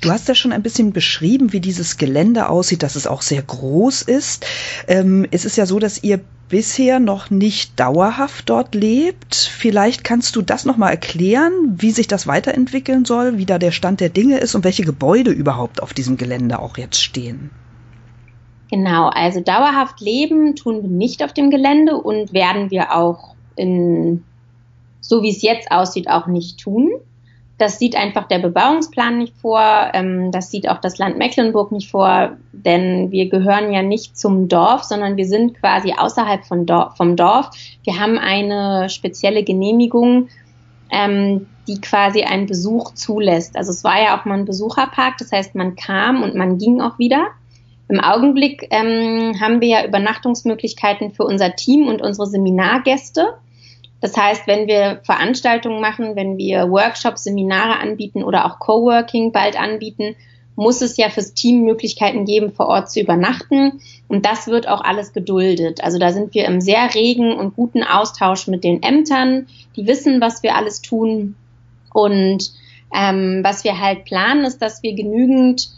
Du 0.00 0.10
hast 0.10 0.28
ja 0.28 0.34
schon 0.34 0.52
ein 0.52 0.62
bisschen 0.62 0.92
beschrieben, 0.92 1.52
wie 1.52 1.60
dieses 1.60 1.96
Gelände 1.96 2.48
aussieht, 2.48 2.82
dass 2.82 2.96
es 2.96 3.06
auch 3.06 3.22
sehr 3.22 3.42
groß 3.42 4.02
ist. 4.02 4.46
Ähm, 4.88 5.26
es 5.30 5.44
ist 5.44 5.56
ja 5.56 5.66
so, 5.66 5.78
dass 5.78 6.02
ihr 6.02 6.20
bisher 6.48 6.98
noch 6.98 7.30
nicht 7.30 7.78
dauerhaft 7.78 8.50
dort 8.50 8.74
lebt. 8.74 9.34
Vielleicht 9.34 10.04
kannst 10.04 10.34
du 10.36 10.42
das 10.42 10.64
nochmal 10.64 10.90
erklären, 10.90 11.52
wie 11.76 11.92
sich 11.92 12.08
das 12.08 12.26
weiterentwickeln 12.26 13.04
soll, 13.04 13.38
wie 13.38 13.46
da 13.46 13.58
der 13.58 13.70
Stand 13.70 14.00
der 14.00 14.08
Dinge 14.08 14.38
ist 14.38 14.54
und 14.54 14.64
welche 14.64 14.84
Gebäude 14.84 15.30
überhaupt 15.30 15.82
auf 15.82 15.94
diesem 15.94 16.16
Gelände 16.16 16.58
auch 16.58 16.76
jetzt 16.76 17.00
stehen. 17.00 17.50
Genau, 18.70 19.08
also 19.08 19.40
dauerhaft 19.40 20.00
leben 20.00 20.54
tun 20.54 20.82
wir 20.82 20.88
nicht 20.88 21.24
auf 21.24 21.32
dem 21.32 21.50
Gelände 21.50 21.96
und 21.96 22.32
werden 22.32 22.70
wir 22.70 22.94
auch 22.94 23.34
in, 23.56 24.24
so 25.00 25.22
wie 25.22 25.30
es 25.30 25.42
jetzt 25.42 25.70
aussieht, 25.70 26.08
auch 26.08 26.26
nicht 26.26 26.60
tun. 26.60 26.90
Das 27.60 27.78
sieht 27.78 27.94
einfach 27.94 28.26
der 28.26 28.38
Bebauungsplan 28.38 29.18
nicht 29.18 29.36
vor. 29.36 29.90
Ähm, 29.92 30.32
das 30.32 30.50
sieht 30.50 30.66
auch 30.66 30.80
das 30.80 30.96
Land 30.96 31.18
Mecklenburg 31.18 31.72
nicht 31.72 31.90
vor, 31.90 32.38
denn 32.52 33.10
wir 33.10 33.28
gehören 33.28 33.70
ja 33.70 33.82
nicht 33.82 34.16
zum 34.16 34.48
Dorf, 34.48 34.84
sondern 34.84 35.18
wir 35.18 35.26
sind 35.26 35.60
quasi 35.60 35.92
außerhalb 35.92 36.46
von 36.46 36.64
Dorf, 36.64 36.96
vom 36.96 37.16
Dorf. 37.16 37.50
Wir 37.84 38.00
haben 38.00 38.16
eine 38.16 38.88
spezielle 38.88 39.44
Genehmigung, 39.44 40.30
ähm, 40.90 41.48
die 41.68 41.82
quasi 41.82 42.22
einen 42.22 42.46
Besuch 42.46 42.94
zulässt. 42.94 43.58
Also 43.58 43.72
es 43.72 43.84
war 43.84 44.02
ja 44.02 44.18
auch 44.18 44.24
mal 44.24 44.38
ein 44.38 44.46
Besucherpark, 44.46 45.18
das 45.18 45.30
heißt, 45.30 45.54
man 45.54 45.76
kam 45.76 46.22
und 46.22 46.34
man 46.34 46.56
ging 46.56 46.80
auch 46.80 46.98
wieder. 46.98 47.26
Im 47.90 48.00
Augenblick 48.00 48.68
ähm, 48.70 49.38
haben 49.38 49.60
wir 49.60 49.68
ja 49.68 49.84
Übernachtungsmöglichkeiten 49.84 51.10
für 51.10 51.24
unser 51.24 51.56
Team 51.56 51.88
und 51.88 52.00
unsere 52.00 52.26
Seminargäste. 52.26 53.34
Das 54.00 54.16
heißt, 54.16 54.46
wenn 54.46 54.66
wir 54.66 55.00
Veranstaltungen 55.04 55.80
machen, 55.80 56.16
wenn 56.16 56.38
wir 56.38 56.70
Workshops, 56.70 57.24
Seminare 57.24 57.78
anbieten 57.78 58.24
oder 58.24 58.46
auch 58.46 58.58
Coworking 58.58 59.32
bald 59.32 59.60
anbieten, 59.60 60.16
muss 60.56 60.82
es 60.82 60.96
ja 60.96 61.08
fürs 61.08 61.32
Team 61.32 61.64
Möglichkeiten 61.64 62.24
geben, 62.24 62.52
vor 62.52 62.66
Ort 62.66 62.90
zu 62.90 63.00
übernachten. 63.00 63.80
Und 64.08 64.26
das 64.26 64.46
wird 64.46 64.68
auch 64.68 64.82
alles 64.82 65.12
geduldet. 65.12 65.82
Also 65.82 65.98
da 65.98 66.12
sind 66.12 66.34
wir 66.34 66.44
im 66.46 66.60
sehr 66.60 66.94
regen 66.94 67.32
und 67.32 67.56
guten 67.56 67.82
Austausch 67.82 68.46
mit 68.46 68.64
den 68.64 68.82
Ämtern, 68.82 69.46
die 69.76 69.86
wissen, 69.86 70.20
was 70.20 70.42
wir 70.42 70.56
alles 70.56 70.82
tun. 70.82 71.36
Und 71.92 72.52
ähm, 72.94 73.40
was 73.42 73.64
wir 73.64 73.80
halt 73.80 74.04
planen, 74.04 74.44
ist, 74.44 74.60
dass 74.60 74.82
wir 74.82 74.94
genügend 74.94 75.70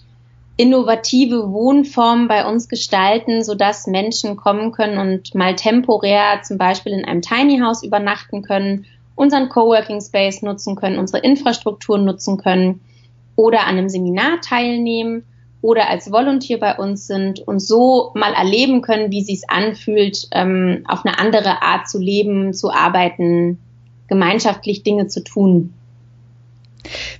innovative 0.57 1.51
Wohnformen 1.51 2.29
bei 2.29 2.47
uns 2.47 2.69
gestalten, 2.69 3.43
sodass 3.43 3.87
Menschen 3.87 4.37
kommen 4.37 4.73
können 4.73 4.99
und 4.99 5.35
mal 5.35 5.57
temporär 5.57 6.43
zum 6.43 6.59
Beispiel 6.59 6.93
in 6.93 7.05
einem 7.05 7.23
Tiny 7.23 7.61
House 7.61 7.83
übernachten 7.83 8.43
können, 8.43 8.87
unseren 9.15 9.49
Coworking 9.49 10.01
Space 10.01 10.43
nutzen 10.43 10.77
können, 10.77 10.99
unsere 10.99 11.23
Infrastruktur 11.23 11.99
nutzen 11.99 12.37
können 12.37 12.81
oder 13.37 13.61
an 13.61 13.79
einem 13.79 13.89
Seminar 13.89 14.41
teilnehmen 14.41 15.25
oder 15.63 15.89
als 15.89 16.11
Volunteer 16.11 16.59
bei 16.59 16.77
uns 16.77 17.07
sind 17.07 17.41
und 17.41 17.61
so 17.61 18.11
mal 18.15 18.35
erleben 18.35 18.83
können, 18.83 19.11
wie 19.11 19.23
sich 19.23 19.49
anfühlt, 19.49 20.29
ähm, 20.33 20.85
auf 20.89 21.05
eine 21.05 21.19
andere 21.19 21.63
Art 21.63 21.89
zu 21.89 21.99
leben, 21.99 22.53
zu 22.53 22.71
arbeiten, 22.71 23.59
gemeinschaftlich 24.09 24.83
Dinge 24.83 25.07
zu 25.07 25.23
tun. 25.23 25.73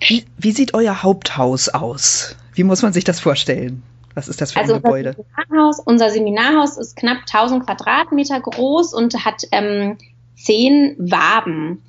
Wie, 0.01 0.25
wie 0.37 0.51
sieht 0.51 0.75
euer 0.75 1.03
Haupthaus 1.03 1.69
aus? 1.69 2.37
Wie 2.55 2.65
muss 2.65 2.83
man 2.83 2.93
sich 2.93 3.05
das 3.05 3.21
vorstellen? 3.21 3.83
Was 4.15 4.29
ist 4.29 4.41
das 4.41 4.53
für 4.53 4.61
also 4.61 4.75
ein 4.75 4.83
Gebäude? 4.83 5.17
Unser 5.17 5.25
Seminarhaus, 5.25 5.81
unser 5.81 6.11
Seminarhaus 6.11 6.77
ist 6.77 6.97
knapp 6.97 7.19
1000 7.21 7.65
Quadratmeter 7.65 8.41
groß 8.41 8.93
und 8.93 9.25
hat 9.25 9.43
ähm, 9.53 9.97
zehn 10.37 10.97
Waben. 10.99 11.83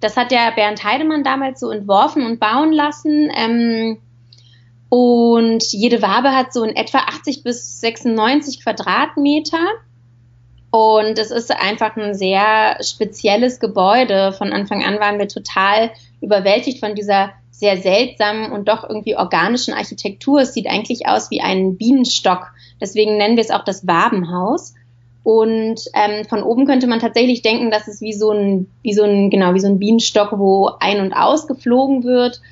Das 0.00 0.16
hat 0.16 0.30
der 0.30 0.52
Bernd 0.52 0.84
Heidemann 0.84 1.24
damals 1.24 1.60
so 1.60 1.70
entworfen 1.70 2.24
und 2.24 2.40
bauen 2.40 2.72
lassen. 2.72 3.30
Ähm, 3.34 3.98
und 4.88 5.64
jede 5.72 6.00
Wabe 6.00 6.34
hat 6.34 6.52
so 6.52 6.62
in 6.64 6.76
etwa 6.76 6.98
80 6.98 7.42
bis 7.42 7.80
96 7.80 8.62
Quadratmeter. 8.62 9.58
Und 10.70 11.18
es 11.18 11.30
ist 11.30 11.50
einfach 11.50 11.96
ein 11.96 12.14
sehr 12.14 12.78
spezielles 12.82 13.60
Gebäude. 13.60 14.32
Von 14.32 14.52
Anfang 14.52 14.84
an 14.84 15.00
waren 15.00 15.18
wir 15.18 15.28
total 15.28 15.90
überwältigt 16.20 16.80
von 16.80 16.94
dieser 16.94 17.32
sehr 17.58 17.78
seltsamen 17.78 18.52
und 18.52 18.68
doch 18.68 18.84
irgendwie 18.86 19.16
organischen 19.16 19.72
Architektur. 19.72 20.40
Es 20.40 20.52
sieht 20.52 20.66
eigentlich 20.66 21.06
aus 21.06 21.30
wie 21.30 21.40
ein 21.40 21.76
Bienenstock. 21.76 22.48
Deswegen 22.80 23.16
nennen 23.16 23.36
wir 23.36 23.44
es 23.44 23.50
auch 23.50 23.64
das 23.64 23.86
Wabenhaus. 23.86 24.74
Und 25.22 25.80
ähm, 25.94 26.26
von 26.26 26.42
oben 26.42 26.66
könnte 26.66 26.86
man 26.86 27.00
tatsächlich 27.00 27.40
denken, 27.40 27.70
dass 27.70 27.88
es 27.88 28.00
wie 28.02 28.12
so 28.12 28.30
ein, 28.30 28.70
wie 28.82 28.92
so 28.92 29.04
ein, 29.04 29.30
genau, 29.30 29.54
wie 29.54 29.60
so 29.60 29.68
ein 29.68 29.78
Bienenstock, 29.78 30.38
wo 30.38 30.70
ein- 30.80 31.00
und 31.00 31.14
ausgeflogen 31.14 32.04
wird. 32.04 32.42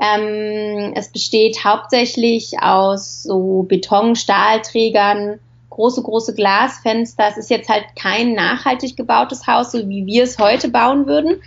Ähm, 0.00 0.92
es 0.94 1.12
besteht 1.12 1.62
hauptsächlich 1.62 2.54
aus 2.60 3.22
so 3.24 3.62
Beton-Stahlträgern, 3.68 5.38
große, 5.68 6.02
große 6.02 6.34
Glasfenster. 6.34 7.28
Es 7.28 7.36
ist 7.36 7.50
jetzt 7.50 7.68
halt 7.68 7.84
kein 7.94 8.32
nachhaltig 8.32 8.96
gebautes 8.96 9.46
Haus, 9.46 9.72
so 9.72 9.86
wie 9.88 10.06
wir 10.06 10.24
es 10.24 10.38
heute 10.38 10.70
bauen 10.70 11.06
würden. 11.06 11.42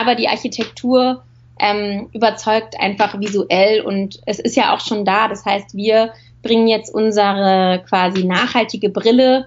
Aber 0.00 0.16
die 0.16 0.28
Architektur 0.28 1.22
ähm, 1.60 2.08
überzeugt 2.12 2.74
einfach 2.80 3.20
visuell 3.20 3.82
und 3.82 4.20
es 4.26 4.38
ist 4.38 4.56
ja 4.56 4.74
auch 4.74 4.80
schon 4.80 5.04
da. 5.04 5.28
Das 5.28 5.44
heißt, 5.44 5.74
wir 5.76 6.12
bringen 6.42 6.68
jetzt 6.68 6.92
unsere 6.92 7.82
quasi 7.88 8.24
nachhaltige 8.24 8.88
Brille 8.88 9.46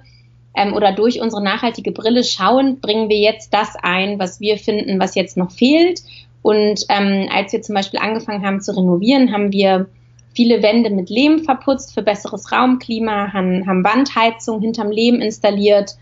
ähm, 0.55 0.73
oder 0.73 0.91
durch 0.91 1.19
unsere 1.19 1.43
nachhaltige 1.43 1.91
Brille 1.91 2.23
schauen, 2.23 2.79
bringen 2.79 3.09
wir 3.09 3.17
jetzt 3.17 3.53
das 3.53 3.75
ein, 3.81 4.19
was 4.19 4.39
wir 4.39 4.57
finden, 4.57 4.99
was 4.99 5.15
jetzt 5.15 5.37
noch 5.37 5.51
fehlt. 5.51 6.01
Und 6.43 6.85
ähm, 6.89 7.29
als 7.33 7.53
wir 7.53 7.61
zum 7.61 7.75
Beispiel 7.75 7.99
angefangen 7.99 8.45
haben 8.45 8.61
zu 8.61 8.75
renovieren, 8.75 9.31
haben 9.31 9.51
wir 9.51 9.87
viele 10.35 10.61
Wände 10.61 10.89
mit 10.89 11.09
Lehm 11.09 11.43
verputzt 11.43 11.93
für 11.93 12.03
besseres 12.03 12.51
Raumklima, 12.51 13.33
haben, 13.33 13.65
haben 13.65 13.83
Wandheizung 13.83 14.61
hinterm 14.61 14.91
Lehm 14.91 15.21
installiert, 15.21 15.95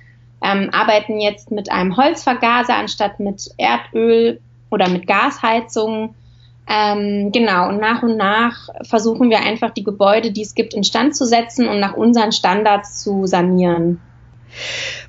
ähm, 0.44 0.70
arbeiten 0.72 1.20
jetzt 1.20 1.52
mit 1.52 1.72
einem 1.72 1.96
Holzvergaser 1.96 2.76
anstatt 2.76 3.20
mit 3.20 3.50
Erdöl 3.58 4.40
oder 4.72 4.90
mit 4.90 5.08
Gasheizung. 5.08 6.16
Ähm, 6.68 7.32
genau, 7.32 7.70
und 7.70 7.80
nach 7.80 8.04
und 8.04 8.18
nach 8.18 8.70
versuchen 8.84 9.30
wir 9.30 9.40
einfach 9.42 9.72
die 9.72 9.84
Gebäude, 9.84 10.32
die 10.32 10.42
es 10.42 10.56
gibt, 10.56 10.74
instand 10.74 11.16
zu 11.16 11.26
setzen 11.26 11.68
und 11.68 11.80
nach 11.80 11.96
unseren 11.96 12.32
Standards 12.32 13.04
zu 13.04 13.26
sanieren. 13.26 14.00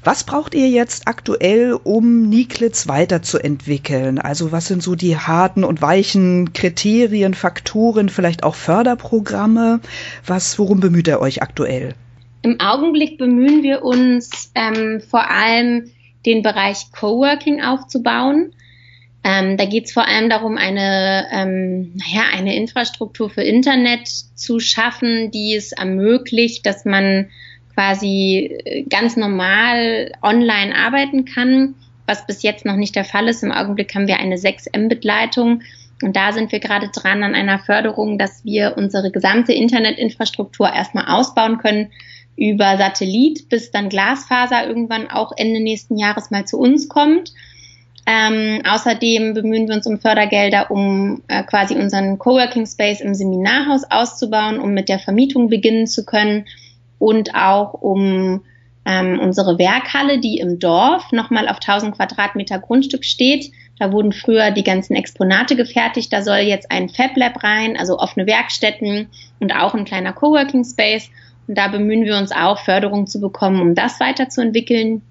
Was 0.05 0.25
braucht 0.25 0.55
ihr 0.55 0.69
jetzt 0.69 1.09
aktuell, 1.09 1.79
um 1.83 2.29
Niklitz 2.29 2.89
weiterzuentwickeln? 2.89 4.19
Also 4.19 4.53
was 4.53 4.67
sind 4.67 4.83
so 4.83 4.95
die 4.95 5.17
harten 5.17 5.65
und 5.65 5.83
weichen 5.83 6.53
Kriterien, 6.53 7.35
Faktoren, 7.35 8.09
vielleicht 8.09 8.45
auch 8.45 8.55
Förderprogramme? 8.55 9.81
Was, 10.27 10.59
worum 10.59 10.81
bemüht 10.81 11.09
ihr 11.09 11.21
euch 11.21 11.43
aktuell? 11.43 11.95
Im 12.43 12.61
Augenblick 12.61 13.19
bemühen 13.19 13.63
wir 13.63 13.85
uns 13.85 14.51
ähm, 14.55 15.01
vor 15.01 15.31
allem 15.31 15.91
den 16.27 16.43
Bereich 16.43 16.91
Coworking 16.93 17.63
aufzubauen. 17.63 18.53
Ähm, 19.25 19.57
da 19.57 19.67
geht 19.67 19.85
es 19.85 19.93
vor 19.93 20.07
allem 20.07 20.29
darum, 20.29 20.57
eine, 20.59 21.29
ähm, 21.31 21.95
naja, 21.95 22.27
eine 22.33 22.57
Infrastruktur 22.57 23.31
für 23.31 23.43
Internet 23.43 24.09
zu 24.09 24.59
schaffen, 24.59 25.31
die 25.31 25.55
es 25.55 25.71
ermöglicht, 25.71 26.67
dass 26.67 26.85
man 26.85 27.29
quasi 27.75 28.59
äh, 28.65 28.83
ganz 28.83 29.17
normal 29.17 30.13
online 30.23 30.75
arbeiten 30.75 31.25
kann, 31.25 31.77
was 32.07 32.27
bis 32.27 32.43
jetzt 32.43 32.65
noch 32.65 32.75
nicht 32.75 32.97
der 32.97 33.05
Fall 33.05 33.29
ist. 33.29 33.45
Im 33.45 33.53
Augenblick 33.53 33.95
haben 33.95 34.09
wir 34.09 34.19
eine 34.19 34.39
6 34.39 34.67
Mbit-Leitung 34.77 35.63
und 36.03 36.17
da 36.17 36.33
sind 36.33 36.51
wir 36.51 36.59
gerade 36.59 36.89
dran 36.89 37.23
an 37.23 37.37
einer 37.37 37.61
Förderung, 37.61 38.19
dass 38.19 38.45
wir 38.45 38.75
unsere 38.77 39.13
gesamte 39.13 39.53
Internetinfrastruktur 39.53 40.69
erstmal 40.73 41.07
ausbauen 41.07 41.59
können 41.59 41.93
über 42.37 42.77
Satellit, 42.77 43.49
bis 43.49 43.71
dann 43.71 43.89
Glasfaser 43.89 44.67
irgendwann 44.67 45.09
auch 45.09 45.31
Ende 45.37 45.61
nächsten 45.61 45.97
Jahres 45.97 46.33
mal 46.33 46.45
zu 46.45 46.59
uns 46.59 46.89
kommt 46.89 47.33
Ähm, 48.05 48.63
außerdem 48.69 49.35
bemühen 49.35 49.69
wir 49.69 49.77
uns 49.77 49.87
um 49.87 50.01
Fördergelder, 50.01 50.71
um 50.71 51.23
äh, 51.29 51.45
quasi 51.45 51.75
unseren 51.77 52.19
Coworking 52.19 52.67
Space 52.67 53.01
im 53.01 53.15
Seminarhaus 53.15 53.85
auszubauen, 53.91 54.59
um 54.59 54.75
mit 54.75 54.89
der 54.89 54.99
Vermietung 54.99 55.49
beginnen 55.49 55.87
zu 55.87 56.05
können 56.05 56.47
und 56.99 57.35
auch 57.35 57.75
um 57.75 58.43
ähm, 58.85 59.21
unsere 59.21 59.59
Werkhalle, 59.59 60.19
die 60.19 60.39
im 60.39 60.59
Dorf 60.59 61.13
nochmal 61.13 61.49
auf 61.49 61.57
1000 61.57 61.95
Quadratmeter 61.95 62.59
Grundstück 62.59 63.05
steht. 63.05 63.53
Da 63.79 63.93
wurden 63.93 64.13
früher 64.13 64.51
die 64.51 64.65
ganzen 64.65 64.95
Exponate 64.95 65.57
gefertigt. 65.57 66.13
Da 66.13 66.23
soll 66.23 66.39
jetzt 66.39 66.71
ein 66.71 66.89
Fab 66.89 67.17
Lab 67.17 67.43
rein, 67.43 67.77
also 67.77 67.99
offene 67.99 68.27
Werkstätten 68.27 69.09
und 69.39 69.55
auch 69.55 69.75
ein 69.75 69.85
kleiner 69.85 70.13
Coworking 70.13 70.65
Space. 70.65 71.11
Und 71.47 71.57
da 71.59 71.69
bemühen 71.69 72.05
wir 72.05 72.17
uns 72.17 72.33
auch, 72.33 72.59
Förderung 72.59 73.07
zu 73.07 73.21
bekommen, 73.21 73.61
um 73.61 73.75
das 73.75 74.01
weiterzuentwickeln. 74.01 75.03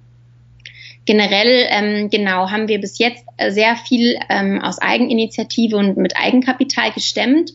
Generell, 1.06 1.68
ähm, 1.70 2.10
genau, 2.10 2.52
haben 2.52 2.68
wir 2.68 2.80
bis 2.80 3.00
jetzt 3.00 3.26
sehr 3.50 3.76
viel 3.76 4.20
ähm, 4.30 4.62
aus 4.62 4.80
Eigeninitiative 4.80 5.76
und 5.76 5.98
mit 5.98 6.16
Eigenkapital 6.16 6.92
gestemmt 6.92 7.52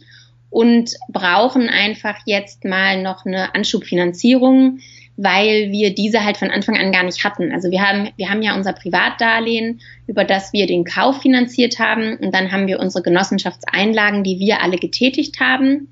und 0.51 0.95
brauchen 1.09 1.69
einfach 1.69 2.17
jetzt 2.25 2.65
mal 2.65 3.03
noch 3.03 3.25
eine 3.25 3.55
Anschubfinanzierung, 3.55 4.79
weil 5.17 5.71
wir 5.71 5.95
diese 5.95 6.25
halt 6.25 6.37
von 6.37 6.51
Anfang 6.51 6.77
an 6.77 6.93
gar 6.93 7.05
nicht 7.05 7.25
hatten. 7.25 7.53
Also 7.53 7.71
wir 7.71 7.83
haben, 7.83 8.11
wir 8.17 8.31
haben 8.31 8.43
ja 8.43 8.55
unser 8.55 8.73
Privatdarlehen, 8.73 9.81
über 10.07 10.25
das 10.25 10.53
wir 10.53 10.67
den 10.67 10.85
Kauf 10.85 11.23
finanziert 11.23 11.79
haben 11.79 12.17
und 12.17 12.35
dann 12.35 12.53
haben 12.53 12.67
wir 12.67 12.81
unsere 12.81 13.03
Genossenschaftseinlagen, 13.03 14.25
die 14.25 14.39
wir 14.39 14.63
alle 14.63 14.77
getätigt 14.77 15.41
haben. 15.41 15.89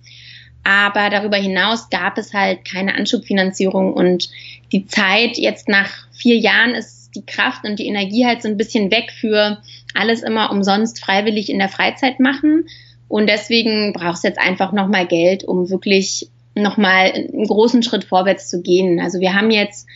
Aber 0.62 1.10
darüber 1.10 1.36
hinaus 1.36 1.90
gab 1.90 2.16
es 2.16 2.32
halt 2.32 2.64
keine 2.64 2.94
Anschubfinanzierung 2.94 3.92
und 3.92 4.30
die 4.72 4.86
Zeit 4.86 5.36
jetzt 5.36 5.68
nach 5.68 5.90
vier 6.12 6.38
Jahren 6.38 6.74
ist 6.74 7.03
die 7.14 7.26
Kraft 7.26 7.64
und 7.64 7.78
die 7.78 7.86
Energie 7.86 8.26
halt 8.26 8.42
so 8.42 8.48
ein 8.48 8.56
bisschen 8.56 8.90
weg 8.90 9.10
für 9.12 9.58
alles 9.94 10.22
immer 10.22 10.50
umsonst 10.50 11.02
freiwillig 11.02 11.50
in 11.50 11.58
der 11.58 11.68
Freizeit 11.68 12.20
machen. 12.20 12.66
Und 13.08 13.28
deswegen 13.28 13.92
braucht 13.92 14.16
es 14.16 14.22
jetzt 14.22 14.38
einfach 14.38 14.72
nochmal 14.72 15.06
Geld, 15.06 15.44
um 15.44 15.70
wirklich 15.70 16.28
nochmal 16.54 17.12
einen 17.12 17.46
großen 17.46 17.82
Schritt 17.82 18.04
vorwärts 18.04 18.48
zu 18.48 18.62
gehen. 18.62 19.00
Also 19.00 19.20
wir 19.20 19.34
haben 19.34 19.50
jetzt 19.50 19.86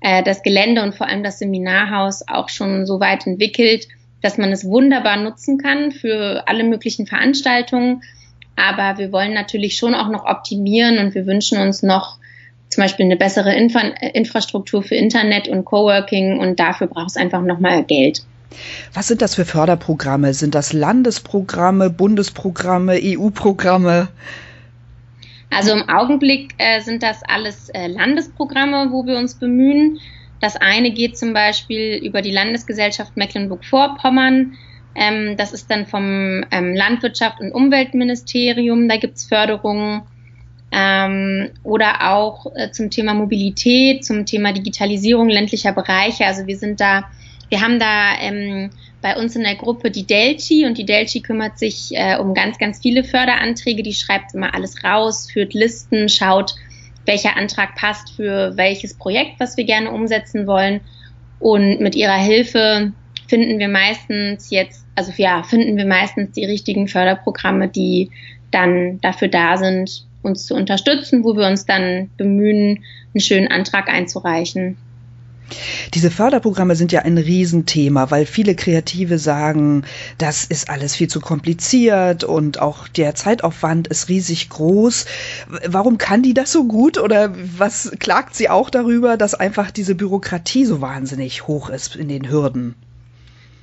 äh, 0.00 0.22
das 0.22 0.42
Gelände 0.42 0.82
und 0.82 0.94
vor 0.94 1.08
allem 1.08 1.22
das 1.22 1.38
Seminarhaus 1.38 2.22
auch 2.28 2.48
schon 2.48 2.86
so 2.86 3.00
weit 3.00 3.26
entwickelt, 3.26 3.88
dass 4.22 4.38
man 4.38 4.52
es 4.52 4.64
wunderbar 4.64 5.16
nutzen 5.16 5.58
kann 5.58 5.92
für 5.92 6.44
alle 6.46 6.64
möglichen 6.64 7.06
Veranstaltungen. 7.06 8.02
Aber 8.56 8.98
wir 8.98 9.12
wollen 9.12 9.34
natürlich 9.34 9.76
schon 9.76 9.94
auch 9.94 10.08
noch 10.08 10.24
optimieren 10.24 10.98
und 10.98 11.14
wir 11.14 11.26
wünschen 11.26 11.58
uns 11.58 11.82
noch 11.82 12.18
zum 12.68 12.82
Beispiel 12.82 13.06
eine 13.06 13.16
bessere 13.16 13.54
Infra 13.54 13.80
Infrastruktur 14.12 14.82
für 14.82 14.94
Internet 14.94 15.48
und 15.48 15.64
Coworking 15.64 16.38
und 16.38 16.58
dafür 16.58 16.86
braucht 16.86 17.10
es 17.10 17.16
einfach 17.16 17.42
nochmal 17.42 17.84
Geld. 17.84 18.22
Was 18.94 19.08
sind 19.08 19.22
das 19.22 19.34
für 19.34 19.44
Förderprogramme? 19.44 20.34
Sind 20.34 20.54
das 20.54 20.72
Landesprogramme, 20.72 21.90
Bundesprogramme, 21.90 22.98
EU-Programme? 23.02 24.08
Also 25.50 25.72
im 25.72 25.88
Augenblick 25.88 26.54
äh, 26.58 26.80
sind 26.80 27.02
das 27.02 27.22
alles 27.22 27.68
äh, 27.70 27.86
Landesprogramme, 27.86 28.88
wo 28.90 29.06
wir 29.06 29.16
uns 29.16 29.34
bemühen. 29.34 29.98
Das 30.40 30.56
eine 30.56 30.90
geht 30.90 31.16
zum 31.16 31.32
Beispiel 31.32 31.96
über 31.96 32.20
die 32.20 32.32
Landesgesellschaft 32.32 33.16
Mecklenburg-Vorpommern. 33.16 34.54
Ähm, 34.94 35.36
das 35.36 35.52
ist 35.52 35.70
dann 35.70 35.86
vom 35.86 36.44
ähm, 36.50 36.74
Landwirtschaft 36.74 37.40
und 37.40 37.52
Umweltministerium. 37.52 38.88
Da 38.88 38.96
gibt 38.96 39.16
es 39.16 39.24
Förderungen 39.24 40.02
ähm, 40.72 41.50
oder 41.62 42.12
auch 42.12 42.46
äh, 42.54 42.70
zum 42.70 42.90
Thema 42.90 43.14
Mobilität, 43.14 44.04
zum 44.04 44.26
Thema 44.26 44.52
Digitalisierung 44.52 45.28
ländlicher 45.28 45.72
Bereiche. 45.72 46.26
Also 46.26 46.46
wir 46.46 46.56
sind 46.56 46.80
da, 46.80 47.04
wir 47.48 47.60
haben 47.60 47.78
da 47.78 48.18
ähm, 48.20 48.70
bei 49.00 49.16
uns 49.16 49.36
in 49.36 49.42
der 49.42 49.54
Gruppe 49.54 49.90
die 49.90 50.06
Delchi 50.06 50.66
und 50.66 50.78
die 50.78 50.86
Delchi 50.86 51.20
kümmert 51.20 51.58
sich 51.58 51.90
äh, 51.92 52.16
um 52.18 52.34
ganz, 52.34 52.58
ganz 52.58 52.80
viele 52.80 53.04
Förderanträge. 53.04 53.82
Die 53.82 53.94
schreibt 53.94 54.34
immer 54.34 54.54
alles 54.54 54.82
raus, 54.82 55.30
führt 55.30 55.54
Listen, 55.54 56.08
schaut, 56.08 56.54
welcher 57.04 57.36
Antrag 57.36 57.76
passt 57.76 58.10
für 58.16 58.56
welches 58.56 58.94
Projekt, 58.94 59.38
was 59.38 59.56
wir 59.56 59.64
gerne 59.64 59.92
umsetzen 59.92 60.46
wollen. 60.46 60.80
Und 61.38 61.80
mit 61.80 61.94
ihrer 61.94 62.16
Hilfe 62.16 62.92
finden 63.28 63.58
wir 63.58 63.68
meistens 63.68 64.50
jetzt, 64.50 64.84
also 64.94 65.12
ja, 65.16 65.42
finden 65.42 65.76
wir 65.76 65.86
meistens 65.86 66.32
die 66.32 66.44
richtigen 66.44 66.88
Förderprogramme, 66.88 67.68
die 67.68 68.10
dann 68.50 69.00
dafür 69.00 69.28
da 69.28 69.56
sind, 69.56 70.06
uns 70.26 70.44
zu 70.44 70.54
unterstützen, 70.54 71.24
wo 71.24 71.34
wir 71.36 71.46
uns 71.46 71.64
dann 71.64 72.10
bemühen, 72.16 72.84
einen 73.14 73.20
schönen 73.20 73.48
Antrag 73.48 73.88
einzureichen. 73.88 74.76
Diese 75.94 76.10
Förderprogramme 76.10 76.74
sind 76.74 76.90
ja 76.90 77.02
ein 77.02 77.18
Riesenthema, 77.18 78.10
weil 78.10 78.26
viele 78.26 78.56
Kreative 78.56 79.18
sagen, 79.18 79.84
das 80.18 80.44
ist 80.44 80.68
alles 80.68 80.96
viel 80.96 81.08
zu 81.08 81.20
kompliziert 81.20 82.24
und 82.24 82.60
auch 82.60 82.88
der 82.88 83.14
Zeitaufwand 83.14 83.86
ist 83.86 84.08
riesig 84.08 84.48
groß. 84.48 85.06
Warum 85.66 85.98
kann 85.98 86.22
die 86.22 86.34
das 86.34 86.50
so 86.50 86.64
gut 86.64 86.98
oder 86.98 87.32
was 87.56 87.92
klagt 88.00 88.34
sie 88.34 88.48
auch 88.48 88.70
darüber, 88.70 89.16
dass 89.16 89.34
einfach 89.34 89.70
diese 89.70 89.94
Bürokratie 89.94 90.64
so 90.64 90.80
wahnsinnig 90.80 91.46
hoch 91.46 91.70
ist 91.70 91.94
in 91.94 92.08
den 92.08 92.28
Hürden? 92.28 92.74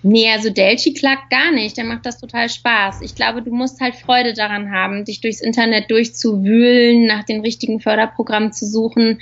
Nee, 0.06 0.30
also 0.30 0.50
Delchi 0.50 0.94
klagt 0.94 1.30
gar 1.30 1.52
nicht. 1.52 1.78
Der 1.78 1.86
macht 1.86 2.06
das 2.06 2.20
total 2.20 2.50
Spaß. 2.50 3.02
Ich 3.02 3.16
glaube, 3.16 3.42
du 3.42 3.52
musst 3.52 3.80
halt 3.80 3.96
Freude 3.96 4.34
daran 4.34 4.70
haben, 4.72 5.06
dich 5.06 5.22
durchs 5.22 5.39
Internet 5.39 5.89
durchzuwühlen, 5.89 7.06
nach 7.06 7.24
den 7.24 7.39
richtigen 7.39 7.80
Förderprogrammen 7.80 8.52
zu 8.52 8.66
suchen. 8.68 9.22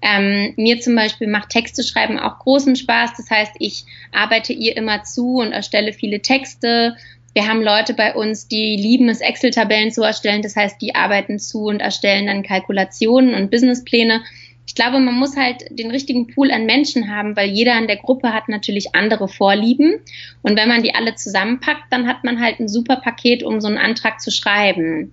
Ähm, 0.00 0.54
mir 0.56 0.80
zum 0.80 0.96
Beispiel 0.96 1.28
macht 1.28 1.50
Texte 1.50 1.84
schreiben 1.84 2.18
auch 2.18 2.38
großen 2.38 2.76
Spaß. 2.76 3.12
Das 3.18 3.30
heißt, 3.30 3.52
ich 3.58 3.84
arbeite 4.10 4.54
ihr 4.54 4.74
immer 4.76 5.04
zu 5.04 5.36
und 5.36 5.52
erstelle 5.52 5.92
viele 5.92 6.22
Texte. 6.22 6.96
Wir 7.34 7.46
haben 7.46 7.62
Leute 7.62 7.92
bei 7.92 8.14
uns, 8.14 8.48
die 8.48 8.76
lieben 8.76 9.10
es, 9.10 9.20
Excel-Tabellen 9.20 9.90
zu 9.90 10.02
erstellen. 10.02 10.42
Das 10.42 10.56
heißt, 10.56 10.80
die 10.80 10.94
arbeiten 10.94 11.38
zu 11.38 11.66
und 11.66 11.80
erstellen 11.80 12.26
dann 12.26 12.42
Kalkulationen 12.42 13.34
und 13.34 13.50
Businesspläne 13.50 14.22
ich 14.66 14.74
glaube, 14.74 15.00
man 15.00 15.14
muss 15.14 15.36
halt 15.36 15.64
den 15.70 15.90
richtigen 15.90 16.28
Pool 16.28 16.50
an 16.50 16.66
Menschen 16.66 17.14
haben, 17.14 17.36
weil 17.36 17.50
jeder 17.50 17.76
in 17.78 17.88
der 17.88 17.96
Gruppe 17.96 18.32
hat 18.32 18.48
natürlich 18.48 18.94
andere 18.94 19.28
Vorlieben. 19.28 20.00
Und 20.42 20.56
wenn 20.56 20.68
man 20.68 20.82
die 20.82 20.94
alle 20.94 21.14
zusammenpackt, 21.14 21.84
dann 21.90 22.06
hat 22.06 22.24
man 22.24 22.40
halt 22.40 22.60
ein 22.60 22.68
super 22.68 22.96
Paket, 22.96 23.42
um 23.42 23.60
so 23.60 23.68
einen 23.68 23.78
Antrag 23.78 24.20
zu 24.20 24.30
schreiben. 24.30 25.12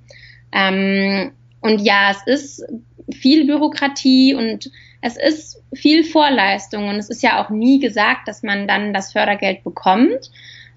Ähm, 0.51 1.31
und 1.61 1.81
ja, 1.81 2.11
es 2.11 2.25
ist 2.25 2.63
viel 3.11 3.47
Bürokratie 3.47 4.35
und 4.35 4.69
es 5.01 5.17
ist 5.17 5.63
viel 5.73 6.03
Vorleistung. 6.03 6.87
Und 6.87 6.95
es 6.95 7.09
ist 7.09 7.23
ja 7.23 7.43
auch 7.43 7.49
nie 7.49 7.79
gesagt, 7.79 8.27
dass 8.27 8.43
man 8.43 8.67
dann 8.67 8.93
das 8.93 9.11
Fördergeld 9.11 9.63
bekommt. 9.63 10.31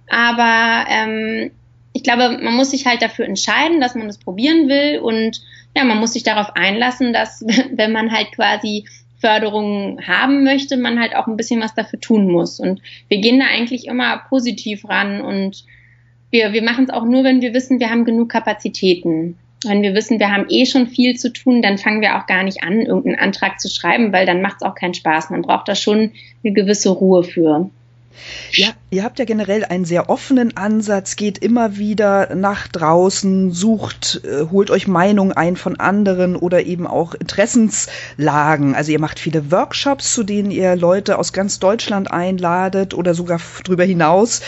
Aber 0.08 0.86
ähm, 0.88 1.50
ich 1.92 2.02
glaube, 2.02 2.38
man 2.42 2.54
muss 2.54 2.70
sich 2.70 2.86
halt 2.86 3.02
dafür 3.02 3.26
entscheiden, 3.26 3.80
dass 3.80 3.94
man 3.94 4.08
es 4.08 4.18
probieren 4.18 4.68
will 4.68 5.00
und 5.00 5.42
ja, 5.76 5.84
man 5.84 5.98
muss 5.98 6.12
sich 6.12 6.22
darauf 6.22 6.54
einlassen, 6.54 7.12
dass 7.12 7.44
wenn 7.72 7.92
man 7.92 8.12
halt 8.12 8.32
quasi 8.32 8.84
Förderungen 9.22 10.06
haben 10.06 10.42
möchte, 10.42 10.76
man 10.76 10.98
halt 10.98 11.14
auch 11.14 11.28
ein 11.28 11.36
bisschen 11.36 11.60
was 11.60 11.74
dafür 11.74 12.00
tun 12.00 12.30
muss. 12.30 12.58
Und 12.58 12.82
wir 13.08 13.18
gehen 13.18 13.38
da 13.38 13.46
eigentlich 13.46 13.86
immer 13.86 14.18
positiv 14.28 14.88
ran 14.88 15.20
und 15.20 15.64
wir, 16.30 16.52
wir 16.52 16.62
machen 16.62 16.84
es 16.84 16.90
auch 16.90 17.04
nur, 17.04 17.22
wenn 17.22 17.40
wir 17.40 17.54
wissen, 17.54 17.78
wir 17.78 17.90
haben 17.90 18.04
genug 18.04 18.30
Kapazitäten. 18.30 19.38
Wenn 19.64 19.82
wir 19.82 19.94
wissen, 19.94 20.18
wir 20.18 20.32
haben 20.32 20.46
eh 20.48 20.66
schon 20.66 20.88
viel 20.88 21.14
zu 21.14 21.32
tun, 21.32 21.62
dann 21.62 21.78
fangen 21.78 22.00
wir 22.00 22.18
auch 22.18 22.26
gar 22.26 22.42
nicht 22.42 22.64
an, 22.64 22.80
irgendeinen 22.80 23.20
Antrag 23.20 23.60
zu 23.60 23.68
schreiben, 23.68 24.12
weil 24.12 24.26
dann 24.26 24.42
macht 24.42 24.56
es 24.56 24.62
auch 24.62 24.74
keinen 24.74 24.94
Spaß. 24.94 25.30
Man 25.30 25.42
braucht 25.42 25.68
da 25.68 25.76
schon 25.76 26.10
eine 26.42 26.52
gewisse 26.52 26.90
Ruhe 26.90 27.22
für. 27.22 27.70
Ja, 28.54 28.70
ihr 28.92 29.04
habt 29.04 29.18
ja 29.18 29.24
generell 29.24 29.64
einen 29.64 29.86
sehr 29.86 30.10
offenen 30.10 30.54
Ansatz, 30.54 31.16
geht 31.16 31.38
immer 31.38 31.78
wieder 31.78 32.34
nach 32.34 32.68
draußen, 32.68 33.50
sucht, 33.50 34.20
äh, 34.24 34.50
holt 34.50 34.70
euch 34.70 34.86
Meinungen 34.86 35.32
ein 35.32 35.56
von 35.56 35.80
anderen 35.80 36.36
oder 36.36 36.66
eben 36.66 36.86
auch 36.86 37.14
Interessenslagen. 37.14 38.74
Also 38.74 38.92
ihr 38.92 39.00
macht 39.00 39.18
viele 39.18 39.50
Workshops, 39.50 40.12
zu 40.12 40.24
denen 40.24 40.50
ihr 40.50 40.76
Leute 40.76 41.18
aus 41.18 41.32
ganz 41.32 41.58
Deutschland 41.58 42.10
einladet 42.10 42.92
oder 42.92 43.14
sogar 43.14 43.40
drüber 43.64 43.84
hinaus. 43.84 44.42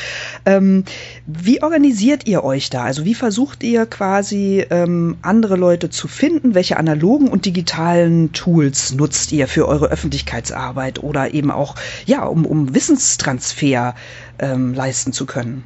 Ähm, 0.44 0.84
wie 1.24 1.62
organisiert 1.62 2.26
ihr 2.26 2.44
euch 2.44 2.68
da? 2.68 2.84
Also 2.84 3.06
wie 3.06 3.14
versucht 3.14 3.62
ihr 3.62 3.86
quasi 3.86 4.66
ähm, 4.68 5.16
andere 5.22 5.56
Leute 5.56 5.88
zu 5.88 6.06
finden? 6.06 6.54
Welche 6.54 6.76
analogen 6.76 7.28
und 7.28 7.46
digitalen 7.46 8.32
Tools 8.32 8.92
nutzt 8.92 9.32
ihr 9.32 9.48
für 9.48 9.66
eure 9.66 9.86
Öffentlichkeitsarbeit 9.86 11.02
oder 11.02 11.32
eben 11.32 11.50
auch 11.50 11.76
ja 12.04 12.24
um, 12.24 12.44
um 12.44 12.74
Wissenstransfer 12.74 13.94
ähm, 14.38 14.74
leisten 14.74 15.12
zu 15.12 15.26
können? 15.26 15.64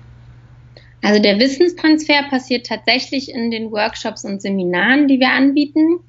Also 1.03 1.23
der 1.23 1.39
Wissenstransfer 1.39 2.25
passiert 2.29 2.67
tatsächlich 2.67 3.33
in 3.33 3.51
den 3.51 3.71
Workshops 3.71 4.25
und 4.25 4.43
Seminaren, 4.43 5.07
die 5.09 5.21
wir 5.21 5.31
anbieten. 5.31 6.01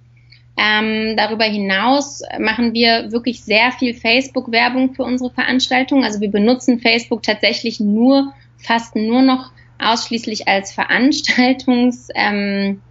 Ähm, 0.58 1.16
darüber 1.16 1.46
hinaus 1.46 2.22
machen 2.40 2.74
wir 2.74 3.12
wirklich 3.12 3.42
sehr 3.44 3.72
viel 3.72 3.94
Facebook-Werbung 3.94 4.94
für 4.94 5.04
unsere 5.04 5.32
Veranstaltung. 5.32 6.04
Also 6.04 6.20
wir 6.20 6.32
benutzen 6.32 6.80
Facebook 6.80 7.24
tatsächlich 7.24 7.80
nur, 7.80 8.34
fast 8.58 8.96
nur 8.96 9.22
noch 9.22 9.52
ausschließlich 9.78 10.48
als 10.48 10.74
Veranstaltungs, 10.74 12.10
ähm, 12.14 12.82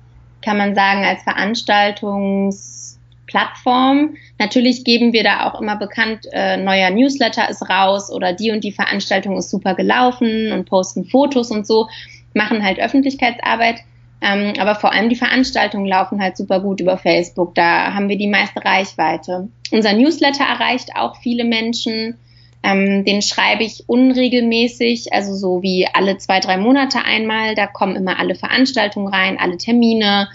kann 0.41 0.57
man 0.57 0.75
sagen, 0.75 1.05
als 1.05 1.23
Veranstaltungs 1.25 2.98
Plattform. 3.29 4.17
Natürlich 4.39 4.83
geben 4.83 5.13
wir 5.13 5.23
da 5.23 5.47
auch 5.49 5.61
immer 5.61 5.77
bekannt, 5.77 6.27
äh, 6.33 6.57
neuer 6.57 6.91
Newsletter 6.91 7.49
ist 7.49 7.69
raus 7.71 8.11
oder 8.11 8.33
die 8.33 8.51
und 8.51 8.65
die 8.65 8.73
Veranstaltung 8.73 9.37
ist 9.37 9.51
super 9.51 9.75
gelaufen 9.75 10.51
und 10.51 10.69
posten 10.69 11.05
Fotos 11.05 11.53
und 11.53 11.67
so, 11.67 11.89
machen 12.35 12.65
halt 12.65 12.81
Öffentlichkeitsarbeit. 12.81 13.77
Ähm, 14.21 14.55
aber 14.59 14.75
vor 14.75 14.93
allem 14.93 15.09
die 15.09 15.17
Veranstaltungen 15.17 15.87
laufen 15.87 16.21
halt 16.21 16.37
super 16.37 16.59
gut 16.59 16.81
über 16.81 16.99
Facebook. 16.99 17.55
Da 17.55 17.95
haben 17.95 18.09
wir 18.09 18.19
die 18.19 18.27
meiste 18.27 18.65
Reichweite. 18.65 19.49
Unser 19.71 19.93
Newsletter 19.93 20.45
erreicht 20.45 20.97
auch 20.97 21.17
viele 21.17 21.45
Menschen. 21.45 22.17
Ähm, 22.65 23.05
den 23.05 23.23
schreibe 23.23 23.63
ich 23.63 23.85
unregelmäßig, 23.87 25.13
also 25.13 25.37
so 25.37 25.63
wie 25.63 25.87
alle 25.93 26.19
zwei, 26.19 26.41
drei 26.41 26.57
Monate 26.57 27.05
einmal. 27.05 27.55
Da 27.55 27.69
kommen 27.69 27.95
immer 27.95 28.19
alle 28.19 28.35
Veranstaltungen 28.35 29.07
rein, 29.07 29.39
alle 29.39 29.59
Termine, 29.59 30.29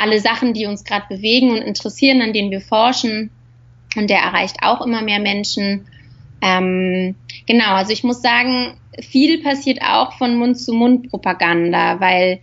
alle 0.00 0.20
Sachen, 0.20 0.54
die 0.54 0.66
uns 0.66 0.84
gerade 0.84 1.06
bewegen 1.08 1.50
und 1.50 1.62
interessieren, 1.62 2.22
an 2.22 2.32
denen 2.32 2.50
wir 2.50 2.60
forschen. 2.60 3.30
Und 3.96 4.08
der 4.08 4.18
erreicht 4.18 4.58
auch 4.62 4.84
immer 4.84 5.02
mehr 5.02 5.18
Menschen. 5.20 5.86
Ähm, 6.42 7.16
genau, 7.46 7.74
also 7.74 7.92
ich 7.92 8.04
muss 8.04 8.22
sagen, 8.22 8.74
viel 9.00 9.42
passiert 9.42 9.80
auch 9.82 10.12
von 10.14 10.36
Mund-zu-Mund-Propaganda, 10.36 12.00
weil 12.00 12.40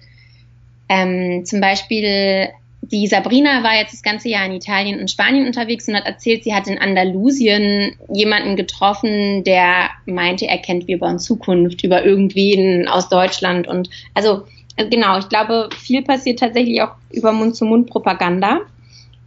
ähm, 0.89 1.45
zum 1.45 1.61
Beispiel 1.61 2.49
die 2.81 3.07
Sabrina 3.07 3.63
war 3.63 3.75
jetzt 3.75 3.93
das 3.93 4.03
ganze 4.03 4.29
Jahr 4.29 4.45
in 4.45 4.53
Italien 4.53 4.99
und 4.99 5.11
Spanien 5.11 5.45
unterwegs 5.45 5.87
und 5.87 5.95
hat 5.95 6.05
erzählt, 6.05 6.43
sie 6.43 6.53
hat 6.53 6.67
in 6.67 6.77
Andalusien 6.77 7.97
jemanden 8.13 8.55
getroffen, 8.55 9.43
der 9.43 9.89
meinte, 10.05 10.47
er 10.47 10.59
kennt 10.59 10.87
Wir 10.87 10.99
bauen 10.99 11.19
Zukunft 11.19 11.83
über 11.83 12.05
irgendwen 12.05 12.87
aus 12.87 13.09
Deutschland. 13.09 13.67
Und 13.67 13.89
also 14.13 14.43
genau, 14.77 15.17
ich 15.17 15.29
glaube, 15.29 15.69
viel 15.77 16.03
passiert 16.03 16.39
tatsächlich 16.39 16.81
auch 16.81 16.91
über 17.11 17.31
Mund-zu-Mund-Propaganda. 17.31 18.61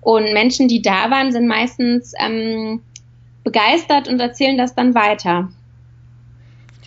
Und 0.01 0.33
Menschen, 0.33 0.69
die 0.69 0.81
da 0.81 1.11
waren, 1.11 1.33
sind 1.33 1.47
meistens 1.47 2.13
ähm, 2.19 2.81
begeistert 3.45 4.09
und 4.09 4.21
erzählen 4.21 4.57
das 4.57 4.75
dann 4.75 4.95
weiter. 4.95 5.51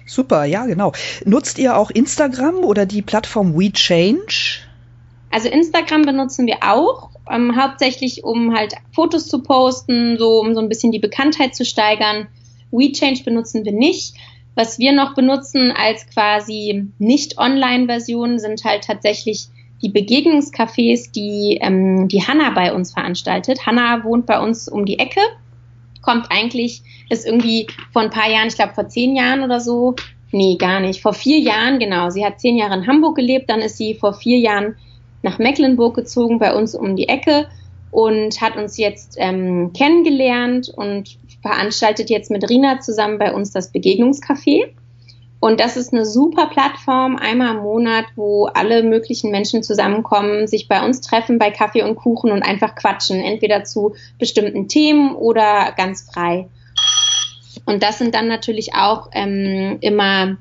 Super, 0.05 0.45
ja, 0.45 0.65
genau. 0.65 0.93
Nutzt 1.25 1.57
ihr 1.59 1.77
auch 1.77 1.91
Instagram 1.91 2.55
oder 2.55 2.85
die 2.85 3.01
Plattform 3.01 3.57
WeChange? 3.57 4.61
Also 5.29 5.49
Instagram 5.49 6.03
benutzen 6.03 6.45
wir 6.45 6.57
auch, 6.61 7.09
ähm, 7.29 7.55
hauptsächlich 7.59 8.23
um 8.23 8.53
halt 8.53 8.75
Fotos 8.93 9.27
zu 9.27 9.41
posten, 9.41 10.17
so 10.17 10.39
um 10.39 10.53
so 10.53 10.61
ein 10.61 10.69
bisschen 10.69 10.91
die 10.91 10.99
Bekanntheit 10.99 11.55
zu 11.55 11.65
steigern. 11.65 12.27
WeChange 12.71 13.23
benutzen 13.23 13.65
wir 13.65 13.71
nicht. 13.71 14.15
Was 14.55 14.77
wir 14.79 14.91
noch 14.91 15.15
benutzen 15.15 15.71
als 15.71 16.07
quasi 16.07 16.87
nicht-Online-Version 16.99 18.39
sind 18.39 18.63
halt 18.63 18.83
tatsächlich 18.83 19.47
die 19.81 19.89
Begegnungscafés, 19.89 21.11
die 21.11 21.59
ähm, 21.61 22.07
die 22.07 22.25
Hanna 22.25 22.51
bei 22.51 22.73
uns 22.73 22.93
veranstaltet. 22.93 23.65
Hanna 23.65 24.03
wohnt 24.03 24.25
bei 24.25 24.39
uns 24.39 24.69
um 24.69 24.85
die 24.85 24.99
Ecke, 24.99 25.19
kommt 26.01 26.27
eigentlich, 26.29 26.83
ist 27.09 27.25
irgendwie 27.25 27.67
vor 27.91 28.01
ein 28.01 28.09
paar 28.09 28.29
Jahren, 28.29 28.47
ich 28.47 28.55
glaube 28.55 28.73
vor 28.73 28.87
zehn 28.87 29.15
Jahren 29.15 29.43
oder 29.43 29.59
so, 29.59 29.95
nee, 30.31 30.55
gar 30.57 30.79
nicht, 30.79 31.01
vor 31.01 31.13
vier 31.13 31.39
Jahren, 31.39 31.79
genau. 31.79 32.09
Sie 32.09 32.25
hat 32.25 32.39
zehn 32.39 32.57
Jahre 32.57 32.75
in 32.75 32.87
Hamburg 32.87 33.15
gelebt, 33.15 33.49
dann 33.49 33.59
ist 33.59 33.77
sie 33.77 33.95
vor 33.95 34.13
vier 34.13 34.37
Jahren 34.37 34.75
nach 35.21 35.39
Mecklenburg 35.39 35.95
gezogen, 35.95 36.39
bei 36.39 36.53
uns 36.53 36.75
um 36.75 36.95
die 36.95 37.09
Ecke 37.09 37.47
und 37.91 38.41
hat 38.41 38.57
uns 38.57 38.77
jetzt 38.77 39.15
ähm, 39.19 39.71
kennengelernt 39.73 40.69
und 40.75 41.17
veranstaltet 41.43 42.09
jetzt 42.09 42.31
mit 42.31 42.49
Rina 42.49 42.79
zusammen 42.79 43.19
bei 43.19 43.33
uns 43.33 43.51
das 43.51 43.71
Begegnungscafé. 43.71 44.73
Und 45.39 45.59
das 45.59 45.75
ist 45.75 45.91
eine 45.91 46.05
super 46.05 46.47
Plattform, 46.47 47.17
einmal 47.17 47.57
im 47.57 47.63
Monat, 47.63 48.05
wo 48.15 48.45
alle 48.45 48.81
möglichen 48.81 49.29
Menschen 49.29 49.61
zusammenkommen, 49.61 50.47
sich 50.47 50.69
bei 50.69 50.85
uns 50.85 51.01
treffen 51.01 51.37
bei 51.37 51.51
Kaffee 51.51 51.83
und 51.83 51.95
Kuchen 51.95 52.31
und 52.31 52.43
einfach 52.43 52.75
quatschen, 52.75 53.19
entweder 53.19 53.65
zu 53.65 53.93
bestimmten 54.17 54.69
Themen 54.69 55.13
oder 55.13 55.73
ganz 55.75 56.09
frei. 56.09 56.47
Und 57.65 57.83
das 57.83 57.97
sind 57.97 58.15
dann 58.15 58.29
natürlich 58.29 58.73
auch 58.73 59.09
ähm, 59.11 59.79
immer 59.81 60.37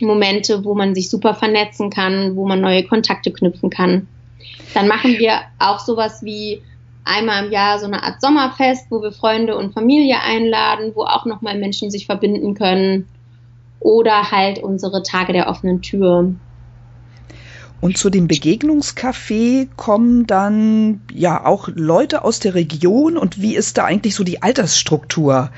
Momente, 0.00 0.64
wo 0.64 0.76
man 0.76 0.94
sich 0.94 1.10
super 1.10 1.34
vernetzen 1.34 1.90
kann, 1.90 2.36
wo 2.36 2.46
man 2.46 2.60
neue 2.60 2.84
Kontakte 2.84 3.32
knüpfen 3.32 3.70
kann. 3.70 4.06
Dann 4.74 4.86
machen 4.86 5.18
wir 5.18 5.40
auch 5.58 5.80
sowas 5.80 6.22
wie 6.22 6.62
einmal 7.06 7.46
im 7.46 7.52
Jahr 7.52 7.78
so 7.78 7.86
eine 7.86 8.02
Art 8.02 8.20
Sommerfest, 8.20 8.90
wo 8.90 9.00
wir 9.00 9.12
Freunde 9.12 9.56
und 9.56 9.72
Familie 9.72 10.20
einladen, 10.20 10.92
wo 10.94 11.04
auch 11.04 11.24
nochmal 11.24 11.58
Menschen 11.58 11.90
sich 11.90 12.06
verbinden 12.06 12.54
können. 12.54 13.06
Oder 13.80 14.30
halt 14.30 14.58
unsere 14.58 15.02
Tage 15.02 15.32
der 15.32 15.48
offenen 15.48 15.80
Tür. 15.80 16.34
Und 17.80 17.98
zu 17.98 18.10
dem 18.10 18.26
Begegnungscafé 18.26 19.68
kommen 19.76 20.26
dann 20.26 21.02
ja 21.12 21.44
auch 21.44 21.68
Leute 21.74 22.24
aus 22.24 22.40
der 22.40 22.54
Region 22.54 23.16
und 23.16 23.40
wie 23.40 23.54
ist 23.54 23.78
da 23.78 23.84
eigentlich 23.84 24.14
so 24.14 24.24
die 24.24 24.42
Altersstruktur 24.42 25.50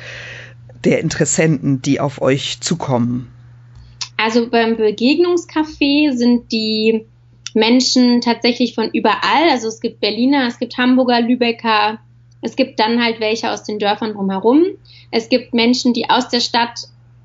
der 0.85 1.01
Interessenten, 1.01 1.81
die 1.81 2.01
auf 2.01 2.21
euch 2.21 2.61
zukommen? 2.61 3.29
Also 4.17 4.51
beim 4.51 4.77
Begegnungscafé 4.77 6.13
sind 6.13 6.51
die 6.51 7.07
Menschen 7.55 8.21
tatsächlich 8.21 8.75
von 8.75 8.91
überall. 8.93 9.51
Also 9.51 9.69
es 9.69 9.81
gibt 9.81 10.01
Berliner, 10.01 10.47
es 10.47 10.59
gibt 10.59 10.77
Hamburger, 10.77 11.21
Lübecker, 11.21 11.99
es 12.41 12.57
gibt 12.57 12.79
dann 12.79 13.03
halt 13.03 13.21
welche 13.21 13.51
aus 13.51 13.65
den 13.65 13.79
Dörfern 13.79 14.13
drumherum. 14.13 14.65
Es 15.11 15.29
gibt 15.29 15.55
Menschen, 15.55 15.93
die 15.93 16.09
aus 16.09 16.29
der 16.29 16.41
Stadt 16.41 16.81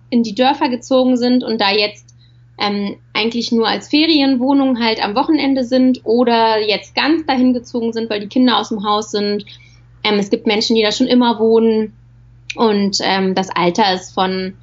in 0.09 0.23
die 0.23 0.35
Dörfer 0.35 0.69
gezogen 0.69 1.17
sind 1.17 1.43
und 1.43 1.59
da 1.61 1.71
jetzt 1.71 2.15
ähm, 2.59 2.97
eigentlich 3.13 3.51
nur 3.51 3.67
als 3.67 3.89
Ferienwohnung 3.89 4.79
halt 4.79 5.03
am 5.03 5.15
Wochenende 5.15 5.63
sind 5.63 6.01
oder 6.03 6.61
jetzt 6.61 6.95
ganz 6.95 7.25
dahin 7.25 7.53
gezogen 7.53 7.93
sind, 7.93 8.09
weil 8.09 8.19
die 8.19 8.27
Kinder 8.27 8.59
aus 8.59 8.69
dem 8.69 8.83
Haus 8.83 9.11
sind. 9.11 9.45
Ähm, 10.03 10.19
es 10.19 10.29
gibt 10.29 10.47
Menschen, 10.47 10.75
die 10.75 10.83
da 10.83 10.91
schon 10.91 11.07
immer 11.07 11.39
wohnen 11.39 11.93
und 12.55 12.99
ähm, 13.01 13.33
das 13.35 13.49
Alter 13.49 13.93
ist 13.93 14.13
von 14.13 14.53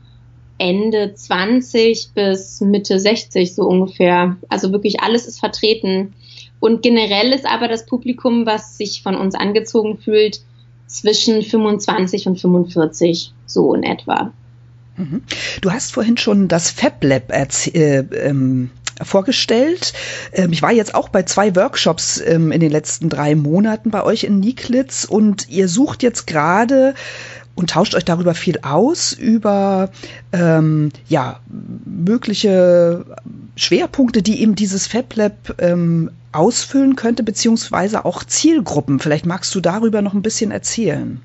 Ende 0.61 1.15
20 1.15 2.11
bis 2.15 2.61
Mitte 2.61 3.01
60 3.01 3.55
so 3.55 3.65
ungefähr. 3.65 4.37
Also 4.49 4.73
wirklich 4.73 5.01
alles 5.01 5.27
ist 5.27 5.41
vertreten. 5.41 6.15
Und 6.61 6.83
generell 6.83 7.33
ist 7.33 7.47
aber 7.47 7.67
das 7.69 7.87
Publikum, 7.87 8.45
was 8.45 8.77
sich 8.77 9.03
von 9.03 9.17
uns 9.17 9.35
angezogen 9.35 9.99
fühlt, 9.99 10.43
zwischen 10.87 11.43
25 11.43 12.27
und 12.27 12.41
45, 12.41 13.33
so 13.47 13.75
in 13.75 13.83
etwa. 13.83 14.33
Mhm. 14.97 15.23
Du 15.63 15.71
hast 15.71 15.93
vorhin 15.93 16.17
schon 16.17 16.49
das 16.49 16.71
Fab 16.71 17.03
Lab 17.03 17.33
äh, 17.33 17.99
ähm, 17.99 18.71
vorgestellt. 19.03 19.93
Ähm, 20.33 20.53
ich 20.53 20.63
war 20.63 20.73
jetzt 20.73 20.95
auch 20.95 21.09
bei 21.09 21.23
zwei 21.23 21.57
Workshops 21.57 22.21
ähm, 22.21 22.53
in 22.53 22.61
den 22.61 22.71
letzten 22.71 23.09
drei 23.09 23.35
Monaten 23.35 23.91
bei 23.91 24.03
euch 24.05 24.25
in 24.25 24.41
Niklitz 24.41 25.05
und 25.05 25.49
ihr 25.49 25.69
sucht 25.69 26.03
jetzt 26.03 26.27
gerade 26.27 26.95
und 27.55 27.71
tauscht 27.71 27.95
euch 27.95 28.05
darüber 28.05 28.35
viel 28.35 28.61
aus, 28.63 29.13
über 29.13 29.91
ähm, 30.33 30.91
ja, 31.09 31.41
mögliche 31.85 33.05
Schwerpunkte, 33.57 34.23
die 34.23 34.41
eben 34.41 34.55
dieses 34.55 34.87
FabLab 34.87 35.57
ähm, 35.59 36.11
ausfüllen 36.33 36.97
könnte, 36.97 37.23
beziehungsweise 37.23 38.05
auch 38.05 38.25
Zielgruppen. 38.25 38.99
Vielleicht 38.99 39.27
magst 39.27 39.55
du 39.55 39.61
darüber 39.61 40.01
noch 40.01 40.15
ein 40.15 40.23
bisschen 40.23 40.51
erzählen. 40.51 41.21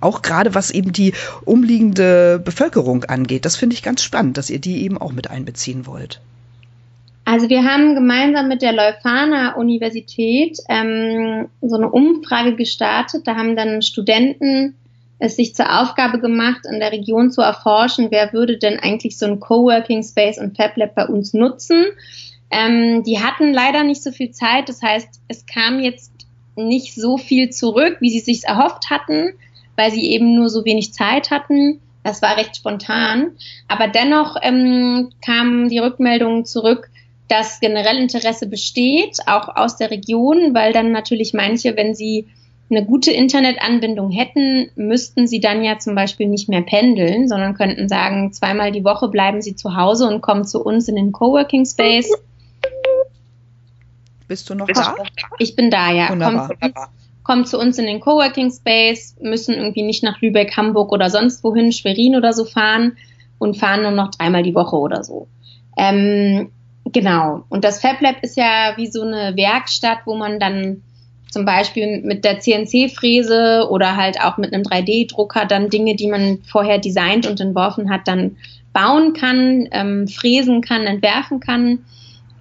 Auch 0.00 0.22
gerade 0.22 0.54
was 0.54 0.70
eben 0.70 0.92
die 0.92 1.12
umliegende 1.44 2.40
Bevölkerung 2.42 3.04
angeht. 3.04 3.44
Das 3.44 3.56
finde 3.56 3.74
ich 3.74 3.82
ganz 3.82 4.02
spannend, 4.02 4.38
dass 4.38 4.50
ihr 4.50 4.58
die 4.58 4.82
eben 4.82 4.96
auch 4.96 5.12
mit 5.12 5.30
einbeziehen 5.30 5.86
wollt. 5.86 6.20
Also 7.26 7.48
wir 7.48 7.64
haben 7.64 7.94
gemeinsam 7.94 8.48
mit 8.48 8.62
der 8.62 8.72
Leuphana 8.72 9.54
Universität 9.54 10.58
ähm, 10.68 11.48
so 11.60 11.76
eine 11.76 11.90
Umfrage 11.90 12.56
gestartet. 12.56 13.26
Da 13.26 13.36
haben 13.36 13.56
dann 13.56 13.82
Studenten 13.82 14.74
es 15.20 15.36
sich 15.36 15.54
zur 15.54 15.80
Aufgabe 15.80 16.18
gemacht, 16.18 16.62
in 16.70 16.80
der 16.80 16.92
Region 16.92 17.30
zu 17.30 17.42
erforschen, 17.42 18.08
wer 18.10 18.32
würde 18.32 18.58
denn 18.58 18.80
eigentlich 18.80 19.18
so 19.18 19.26
ein 19.26 19.38
Coworking 19.38 20.02
Space 20.02 20.38
und 20.38 20.56
Fab 20.56 20.76
Lab 20.76 20.94
bei 20.94 21.06
uns 21.06 21.34
nutzen. 21.34 21.84
Ähm, 22.50 23.04
die 23.04 23.20
hatten 23.20 23.52
leider 23.52 23.84
nicht 23.84 24.02
so 24.02 24.10
viel 24.10 24.32
Zeit, 24.32 24.68
das 24.68 24.82
heißt, 24.82 25.20
es 25.28 25.46
kam 25.46 25.78
jetzt 25.78 26.10
nicht 26.56 26.94
so 26.94 27.18
viel 27.18 27.50
zurück, 27.50 27.98
wie 28.00 28.10
sie 28.10 28.20
sich 28.20 28.44
erhofft 28.44 28.90
hatten, 28.90 29.34
weil 29.76 29.92
sie 29.92 30.10
eben 30.10 30.34
nur 30.34 30.48
so 30.48 30.64
wenig 30.64 30.92
Zeit 30.92 31.30
hatten. 31.30 31.80
Das 32.02 32.22
war 32.22 32.36
recht 32.36 32.56
spontan. 32.56 33.32
Aber 33.68 33.88
dennoch 33.88 34.36
ähm, 34.42 35.10
kamen 35.24 35.68
die 35.68 35.78
Rückmeldungen 35.78 36.46
zurück, 36.46 36.90
dass 37.28 37.60
generell 37.60 37.98
Interesse 37.98 38.48
besteht, 38.48 39.18
auch 39.26 39.54
aus 39.54 39.76
der 39.76 39.90
Region, 39.90 40.54
weil 40.54 40.72
dann 40.72 40.92
natürlich 40.92 41.34
manche, 41.34 41.76
wenn 41.76 41.94
sie 41.94 42.26
eine 42.70 42.84
gute 42.84 43.10
Internetanbindung 43.10 44.10
hätten, 44.10 44.70
müssten 44.76 45.26
sie 45.26 45.40
dann 45.40 45.64
ja 45.64 45.78
zum 45.78 45.94
Beispiel 45.94 46.28
nicht 46.28 46.48
mehr 46.48 46.62
pendeln, 46.62 47.28
sondern 47.28 47.54
könnten 47.54 47.88
sagen, 47.88 48.32
zweimal 48.32 48.70
die 48.70 48.84
Woche 48.84 49.08
bleiben 49.08 49.42
sie 49.42 49.56
zu 49.56 49.76
Hause 49.76 50.06
und 50.06 50.20
kommen 50.20 50.44
zu 50.44 50.62
uns 50.62 50.88
in 50.88 50.96
den 50.96 51.12
Coworking 51.12 51.66
Space. 51.66 52.10
Bist 54.28 54.48
du 54.48 54.54
noch 54.54 54.66
Bist 54.66 54.80
da? 54.80 54.94
Ich 55.38 55.56
bin 55.56 55.70
da, 55.70 55.90
ja. 55.90 56.10
Wunderbar. 56.10 56.48
Kommt, 56.60 56.74
kommt 57.24 57.48
zu 57.48 57.58
uns 57.58 57.78
in 57.78 57.86
den 57.86 57.98
Coworking 57.98 58.52
Space, 58.52 59.16
müssen 59.20 59.54
irgendwie 59.54 59.82
nicht 59.82 60.04
nach 60.04 60.20
Lübeck, 60.20 60.56
Hamburg 60.56 60.92
oder 60.92 61.10
sonst 61.10 61.42
wohin, 61.42 61.72
Schwerin 61.72 62.14
oder 62.14 62.32
so 62.32 62.44
fahren 62.44 62.96
und 63.38 63.56
fahren 63.56 63.82
nur 63.82 63.90
noch 63.90 64.12
dreimal 64.12 64.44
die 64.44 64.54
Woche 64.54 64.76
oder 64.76 65.02
so. 65.02 65.26
Ähm, 65.76 66.50
genau. 66.84 67.42
Und 67.48 67.64
das 67.64 67.80
Fab 67.80 68.00
Lab 68.00 68.22
ist 68.22 68.36
ja 68.36 68.74
wie 68.76 68.86
so 68.86 69.02
eine 69.02 69.34
Werkstatt, 69.36 69.98
wo 70.04 70.14
man 70.14 70.38
dann 70.38 70.82
zum 71.30 71.44
Beispiel 71.44 72.02
mit 72.02 72.24
der 72.24 72.40
CNC-Fräse 72.40 73.68
oder 73.70 73.96
halt 73.96 74.20
auch 74.20 74.36
mit 74.36 74.52
einem 74.52 74.62
3D-Drucker 74.62 75.46
dann 75.46 75.70
Dinge, 75.70 75.94
die 75.94 76.08
man 76.08 76.38
vorher 76.44 76.78
designt 76.78 77.26
und 77.26 77.40
entworfen 77.40 77.90
hat, 77.90 78.08
dann 78.08 78.36
bauen 78.72 79.12
kann, 79.12 79.68
ähm, 79.72 80.08
fräsen 80.08 80.60
kann, 80.60 80.86
entwerfen 80.86 81.40
kann. 81.40 81.80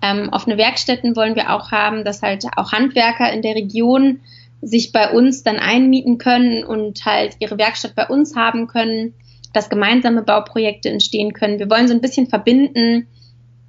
Ähm, 0.02 0.30
offene 0.32 0.58
Werkstätten 0.58 1.15
wollen 1.15 1.36
wir 1.36 1.54
auch 1.54 1.71
haben, 1.71 2.04
dass 2.04 2.21
halt 2.21 2.45
auch 2.56 2.71
Handwerker 2.71 3.32
in 3.32 3.41
der 3.41 3.56
Region 3.56 4.19
sich 4.62 4.91
bei 4.91 5.12
uns 5.12 5.43
dann 5.43 5.58
einmieten 5.58 6.17
können 6.17 6.63
und 6.63 7.06
halt 7.06 7.36
ihre 7.39 7.58
Werkstatt 7.58 7.95
bei 7.95 8.08
uns 8.08 8.36
haben 8.36 8.67
können, 8.67 9.13
dass 9.54 9.69
gemeinsame 9.69 10.21
Bauprojekte 10.21 10.89
entstehen 10.89 11.34
können. 11.34 11.60
Wir 11.60 11.69
wollen 11.69 11.88
so 11.88 11.93
ein 11.93 12.02
bisschen 12.02 12.28
verbinden, 12.28 13.08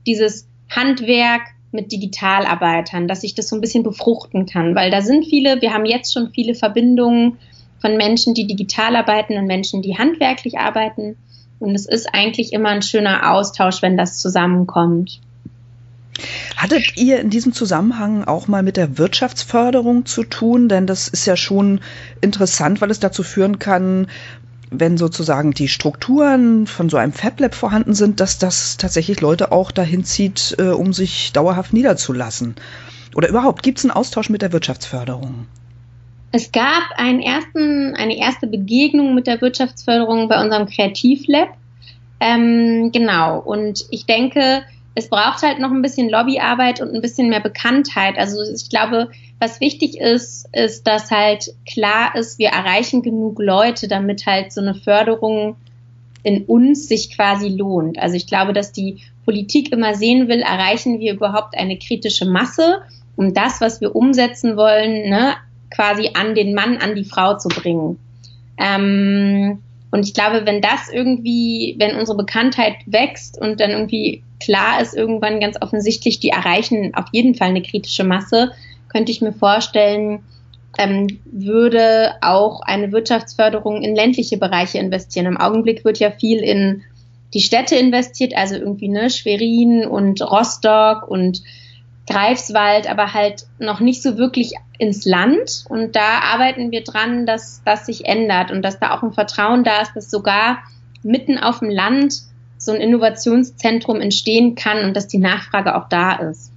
dieses 0.06 0.48
Handwerk 0.68 1.42
mit 1.72 1.92
Digitalarbeitern, 1.92 3.09
dass 3.09 3.22
ich 3.22 3.35
das 3.35 3.48
so 3.48 3.56
ein 3.56 3.61
bisschen 3.61 3.83
befruchten 3.83 4.46
kann, 4.46 4.74
weil 4.74 4.90
da 4.90 5.02
sind 5.02 5.24
viele, 5.24 5.61
wir 5.61 5.72
haben 5.72 5.85
jetzt 5.85 6.12
schon 6.12 6.30
viele 6.30 6.54
Verbindungen 6.54 7.38
von 7.80 7.96
Menschen, 7.96 8.35
die 8.35 8.46
digital 8.46 8.96
arbeiten 8.96 9.37
und 9.37 9.46
Menschen, 9.46 9.83
die 9.83 9.96
handwerklich 9.96 10.59
arbeiten. 10.59 11.16
Und 11.59 11.74
es 11.74 11.87
ist 11.87 12.09
eigentlich 12.12 12.52
immer 12.52 12.70
ein 12.70 12.83
schöner 12.83 13.33
Austausch, 13.33 13.83
wenn 13.83 13.96
das 13.96 14.18
zusammenkommt. 14.18 15.20
Hattet 16.56 16.96
ihr 16.96 17.20
in 17.20 17.30
diesem 17.30 17.52
Zusammenhang 17.52 18.24
auch 18.24 18.48
mal 18.48 18.62
mit 18.62 18.76
der 18.76 18.98
Wirtschaftsförderung 18.98 20.04
zu 20.04 20.24
tun? 20.24 20.68
Denn 20.68 20.87
das 20.87 21.09
ist 21.09 21.26
ja 21.26 21.37
schon 21.37 21.80
interessant, 22.20 22.80
weil 22.80 22.90
es 22.90 23.00
dazu 23.00 23.22
führen 23.22 23.59
kann, 23.59 24.09
wenn 24.70 24.96
sozusagen 24.96 25.52
die 25.52 25.68
Strukturen 25.68 26.66
von 26.66 26.88
so 26.88 26.96
einem 26.96 27.12
FabLab 27.12 27.54
vorhanden 27.54 27.94
sind, 27.94 28.20
dass 28.20 28.38
das 28.38 28.76
tatsächlich 28.76 29.20
Leute 29.20 29.52
auch 29.52 29.72
dahin 29.72 30.04
zieht, 30.04 30.54
äh, 30.59 30.68
um 30.68 30.92
sich 30.92 31.33
dauerhaft 31.33 31.72
niederzulassen. 31.72 32.54
Oder 33.14 33.28
überhaupt, 33.28 33.62
gibt 33.62 33.78
es 33.78 33.85
einen 33.85 33.90
Austausch 33.90 34.30
mit 34.30 34.42
der 34.42 34.52
Wirtschaftsförderung? 34.52 35.46
Es 36.33 36.52
gab 36.52 36.85
einen 36.96 37.20
ersten, 37.20 37.96
eine 37.96 38.16
erste 38.16 38.46
Begegnung 38.46 39.16
mit 39.16 39.26
der 39.26 39.40
Wirtschaftsförderung 39.40 40.28
bei 40.28 40.40
unserem 40.40 40.66
Kreativlab. 40.66 41.48
Ähm, 42.20 42.90
genau. 42.92 43.40
Und 43.40 43.87
ich 43.90 44.06
denke, 44.06 44.62
es 44.94 45.09
braucht 45.09 45.42
halt 45.42 45.61
noch 45.61 45.70
ein 45.70 45.83
bisschen 45.83 46.11
Lobbyarbeit 46.11 46.81
und 46.81 46.94
ein 46.94 47.00
bisschen 47.00 47.29
mehr 47.29 47.40
Bekanntheit. 47.40 48.18
Also 48.18 48.42
ich 48.42 48.68
glaube, 48.68 49.09
was 49.38 49.61
wichtig 49.61 49.98
ist, 49.98 50.48
ist, 50.53 50.87
dass 50.87 51.11
halt 51.11 51.55
klar 51.66 52.14
ist, 52.16 52.38
wir 52.38 52.48
erreichen 52.48 53.03
genug 53.03 53.38
Leute, 53.38 53.88
damit 53.88 54.26
halt 54.26 54.53
so 54.53 54.61
eine 54.61 54.74
Förderung 54.74 55.57
in 56.22 56.44
uns 56.44 56.88
sich 56.88 57.14
quasi 57.14 57.48
lohnt. 57.48 57.98
Also 57.98 58.16
ich 58.16 58.26
glaube, 58.26 58.53
dass 58.53 58.72
die 58.72 58.98
Politik 59.24 59.72
immer 59.72 59.94
sehen 59.94 60.29
will, 60.29 60.40
erreichen 60.40 60.98
wir 60.98 61.14
überhaupt 61.14 61.57
eine 61.57 61.79
kritische 61.79 62.26
Masse, 62.26 62.83
um 63.16 63.33
das, 63.33 63.61
was 63.61 63.81
wir 63.81 63.94
umsetzen 63.94 64.57
wollen, 64.57 65.09
ne, 65.09 65.35
quasi 65.70 66.11
an 66.14 66.35
den 66.35 66.55
Mann, 66.55 66.79
an 66.79 66.94
die 66.94 67.05
Frau 67.05 67.38
zu 67.38 67.48
bringen. 67.48 67.98
Ähm, 68.59 69.61
und 69.90 70.07
ich 70.07 70.14
glaube, 70.14 70.46
wenn 70.46 70.61
das 70.61 70.88
irgendwie, 70.92 71.74
wenn 71.79 71.96
unsere 71.96 72.16
Bekanntheit 72.16 72.76
wächst 72.87 73.40
und 73.40 73.61
dann 73.61 73.70
irgendwie 73.70 74.22
klar 74.38 74.81
ist, 74.81 74.96
irgendwann 74.96 75.40
ganz 75.40 75.57
offensichtlich, 75.61 76.20
die 76.20 76.31
erreichen 76.31 76.94
auf 76.94 77.07
jeden 77.12 77.35
Fall 77.35 77.48
eine 77.48 77.62
kritische 77.62 78.05
Masse, 78.05 78.53
könnte 78.88 79.11
ich 79.12 79.20
mir 79.20 79.33
vorstellen, 79.33 80.20
ähm, 80.79 81.18
würde 81.24 82.14
auch 82.20 82.61
eine 82.62 82.92
Wirtschaftsförderung 82.92 83.83
in 83.83 83.96
ländliche 83.96 84.38
Bereiche 84.38 84.79
investieren. 84.79 85.26
Im 85.26 85.37
Augenblick 85.37 85.85
wird 85.85 85.98
ja 85.98 86.11
viel 86.11 86.38
in 86.38 86.83
die 87.35 87.40
Städte 87.40 87.76
investiert, 87.76 88.37
also 88.37 88.57
irgendwie 88.57 88.88
ne, 88.88 89.11
Schwerin 89.11 89.87
und 89.87 90.22
Rostock 90.22 91.09
und 91.09 91.42
Greifswald, 92.11 92.90
aber 92.90 93.14
halt 93.14 93.46
noch 93.59 93.81
nicht 93.81 94.03
so 94.03 94.18
wirklich 94.18 94.55
ins 94.79 95.05
Land. 95.05 95.64
Und 95.68 95.94
da 95.94 96.20
arbeiten 96.20 96.70
wir 96.70 96.83
dran, 96.83 97.27
dass 97.27 97.62
das 97.64 97.87
sich 97.87 98.07
ändert 98.07 98.51
und 98.51 98.62
dass 98.62 98.79
da 98.79 98.94
auch 98.94 99.03
ein 99.03 99.12
Vertrauen 99.12 99.64
da 99.64 99.83
ist, 99.83 99.94
dass 99.94 100.11
sogar 100.11 100.59
mitten 101.03 101.38
auf 101.38 101.61
dem 101.61 101.70
Land 101.70 102.23
so 102.59 102.73
ein 102.73 102.81
Innovationszentrum 102.81 104.01
entstehen 104.01 104.55
kann 104.55 104.85
und 104.85 104.94
dass 104.94 105.09
die 105.09 105.18
Nachfrage 105.18 105.77
auch 105.77 105.88
da 105.88 106.12
ist. 106.16 106.53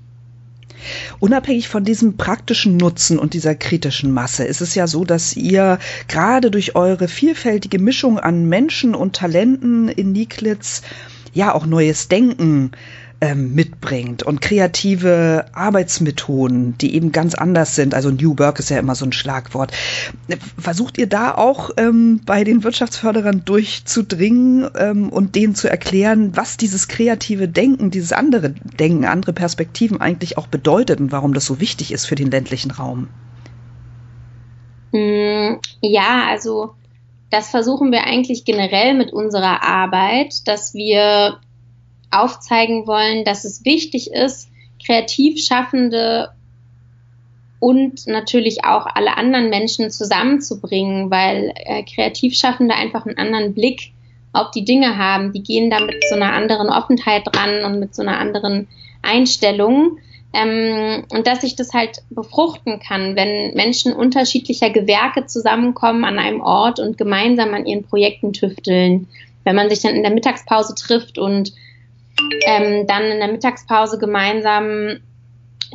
Unabhängig 1.19 1.69
von 1.69 1.85
diesem 1.85 2.17
praktischen 2.17 2.75
Nutzen 2.75 3.17
und 3.17 3.33
dieser 3.33 3.55
kritischen 3.55 4.11
Masse 4.11 4.43
ist 4.43 4.59
es 4.59 4.75
ja 4.75 4.87
so, 4.87 5.05
dass 5.05 5.37
ihr 5.37 5.79
gerade 6.09 6.51
durch 6.51 6.75
eure 6.75 7.07
vielfältige 7.07 7.79
Mischung 7.79 8.19
an 8.19 8.49
Menschen 8.49 8.95
und 8.95 9.15
Talenten 9.15 9.87
in 9.87 10.11
Niklitz 10.11 10.81
ja 11.33 11.53
auch 11.53 11.65
neues 11.65 12.09
Denken 12.09 12.71
mitbringt 13.35 14.23
und 14.23 14.41
kreative 14.41 15.45
Arbeitsmethoden, 15.53 16.77
die 16.77 16.95
eben 16.95 17.11
ganz 17.11 17.35
anders 17.35 17.75
sind. 17.75 17.93
Also 17.93 18.09
New 18.09 18.37
Work 18.37 18.59
ist 18.59 18.69
ja 18.69 18.79
immer 18.79 18.95
so 18.95 19.05
ein 19.05 19.13
Schlagwort. 19.13 19.71
Versucht 20.57 20.97
ihr 20.97 21.07
da 21.07 21.33
auch 21.33 21.71
ähm, 21.77 22.21
bei 22.25 22.43
den 22.43 22.63
Wirtschaftsförderern 22.63 23.45
durchzudringen 23.45 24.69
ähm, 24.77 25.09
und 25.09 25.35
denen 25.35 25.55
zu 25.55 25.69
erklären, 25.69 26.35
was 26.35 26.57
dieses 26.57 26.87
kreative 26.87 27.47
Denken, 27.47 27.91
dieses 27.91 28.11
andere 28.11 28.49
Denken, 28.79 29.05
andere 29.05 29.33
Perspektiven 29.33 30.01
eigentlich 30.01 30.37
auch 30.37 30.47
bedeutet 30.47 30.99
und 30.99 31.11
warum 31.11 31.33
das 31.33 31.45
so 31.45 31.59
wichtig 31.59 31.91
ist 31.91 32.05
für 32.05 32.15
den 32.15 32.29
ländlichen 32.29 32.71
Raum? 32.71 33.07
Mm, 34.91 35.59
ja, 35.81 36.25
also 36.29 36.75
das 37.29 37.49
versuchen 37.49 37.91
wir 37.91 38.03
eigentlich 38.03 38.45
generell 38.45 38.93
mit 38.95 39.11
unserer 39.11 39.63
Arbeit, 39.63 40.47
dass 40.47 40.73
wir 40.73 41.39
aufzeigen 42.13 42.87
wollen, 42.87 43.23
dass 43.23 43.45
es 43.45 43.65
wichtig 43.65 44.11
ist, 44.11 44.49
Kreativschaffende 44.85 46.29
und 47.59 48.07
natürlich 48.07 48.65
auch 48.65 48.85
alle 48.85 49.15
anderen 49.15 49.49
Menschen 49.49 49.89
zusammenzubringen, 49.89 51.09
weil 51.09 51.53
äh, 51.55 51.83
Kreativschaffende 51.83 52.75
einfach 52.75 53.05
einen 53.05 53.17
anderen 53.17 53.53
Blick 53.53 53.93
auf 54.33 54.51
die 54.51 54.65
Dinge 54.65 54.97
haben. 54.97 55.31
Die 55.31 55.43
gehen 55.43 55.69
da 55.69 55.79
mit 55.79 56.03
so 56.09 56.15
einer 56.15 56.33
anderen 56.33 56.67
Offenheit 56.67 57.23
dran 57.25 57.63
und 57.63 57.79
mit 57.79 57.95
so 57.95 58.01
einer 58.01 58.19
anderen 58.19 58.67
Einstellung. 59.01 59.99
Ähm, 60.33 61.05
und 61.11 61.25
dass 61.25 61.43
ich 61.43 61.55
das 61.55 61.73
halt 61.73 62.01
befruchten 62.09 62.79
kann, 62.79 63.15
wenn 63.15 63.53
Menschen 63.53 63.93
unterschiedlicher 63.93 64.71
Gewerke 64.71 65.27
zusammenkommen 65.27 66.03
an 66.03 66.19
einem 66.19 66.41
Ort 66.41 66.79
und 66.79 66.97
gemeinsam 66.97 67.53
an 67.53 67.65
ihren 67.65 67.83
Projekten 67.83 68.33
tüfteln. 68.33 69.07
Wenn 69.45 69.55
man 69.55 69.69
sich 69.69 69.81
dann 69.81 69.95
in 69.95 70.03
der 70.03 70.11
Mittagspause 70.11 70.75
trifft 70.75 71.17
und 71.17 71.53
ähm, 72.45 72.87
dann 72.87 73.03
in 73.03 73.19
der 73.19 73.31
Mittagspause 73.31 73.97
gemeinsam 73.97 74.99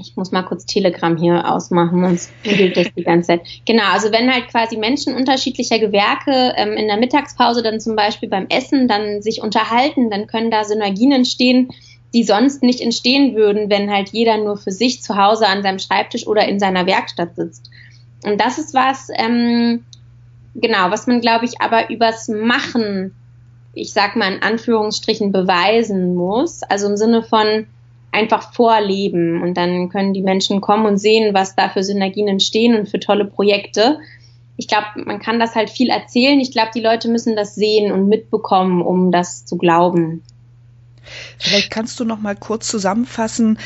ich 0.01 0.17
muss 0.17 0.33
mal 0.33 0.43
kurz 0.43 0.65
Telegram 0.67 1.17
hier 1.17 1.51
ausmachen, 1.51 2.05
sonst 2.05 2.33
gilt 2.43 2.77
das 2.77 2.87
die 2.97 3.03
ganze 3.03 3.29
Zeit. 3.29 3.41
Genau, 3.67 3.85
also 3.93 4.13
wenn 4.13 4.33
halt 4.33 4.49
quasi 4.49 4.77
Menschen 4.77 5.15
unterschiedlicher 5.15 5.79
Gewerke 5.79 6.55
ähm, 6.57 6.75
in 6.75 6.87
der 6.87 6.99
Mittagspause 6.99 7.63
dann 7.63 7.81
zum 7.81 7.97
Beispiel 7.97 8.29
beim 8.29 8.47
Essen 8.49 8.89
dann 8.89 9.23
sich 9.23 9.43
unterhalten, 9.43 10.11
dann 10.11 10.27
können 10.27 10.51
da 10.51 10.65
Synergien 10.65 11.13
entstehen, 11.13 11.71
die 12.15 12.25
sonst 12.25 12.63
nicht 12.63 12.81
entstehen 12.81 13.35
würden, 13.35 13.71
wenn 13.71 13.91
halt 13.91 14.11
jeder 14.11 14.39
nur 14.39 14.57
für 14.57 14.73
sich 14.73 15.03
zu 15.03 15.17
Hause 15.17 15.47
an 15.47 15.63
seinem 15.63 15.79
Schreibtisch 15.79 16.27
oder 16.27 16.47
in 16.49 16.59
seiner 16.59 16.87
Werkstatt 16.87 17.37
sitzt. 17.37 17.71
Und 18.25 18.41
das 18.41 18.59
ist 18.59 18.75
was, 18.75 19.09
ähm, 19.15 19.85
genau, 20.55 20.91
was 20.91 21.07
man, 21.07 21.21
glaube 21.21 21.45
ich, 21.45 21.61
aber 21.61 21.91
übers 21.91 22.29
Machen 22.29 23.15
ich 23.79 23.93
sag 23.93 24.17
mal 24.17 24.33
in 24.33 24.43
Anführungsstrichen, 24.43 25.33
beweisen 25.33 26.15
muss. 26.15 26.63
Also 26.63 26.89
im 26.89 26.97
Sinne 26.97 27.23
von 27.23 27.67
einfach 28.13 28.53
vorleben. 28.53 29.43
Und 29.43 29.55
dann 29.55 29.89
können 29.89 30.15
die 30.15 30.23
Menschen 30.23 30.61
kommen 30.61 30.87
und 30.87 30.99
sehen, 30.99 31.35
was 31.35 31.55
da 31.55 31.69
für 31.69 31.83
Synergien 31.83 32.29
entstehen 32.29 32.79
und 32.79 32.89
für 32.89 33.01
tolle 33.01 33.25
Projekte. 33.25 33.99
Ich 34.57 34.67
glaube, 34.67 34.87
man 34.97 35.21
kann 35.21 35.39
das 35.39 35.55
halt 35.55 35.71
viel 35.71 35.89
erzählen. 35.89 36.41
Ich 36.41 36.51
glaube, 36.51 36.71
die 36.75 36.81
Leute 36.81 37.09
müssen 37.09 37.37
das 37.37 37.55
sehen 37.55 37.93
und 37.93 38.09
mitbekommen, 38.09 38.83
um 38.83 39.13
das 39.13 39.45
zu 39.45 39.57
glauben. 39.57 40.23
Vielleicht 41.39 41.71
kannst 41.71 42.01
du 42.01 42.05
noch 42.05 42.21
mal 42.21 42.37
kurz 42.37 42.69
zusammenfassen, 42.69 43.59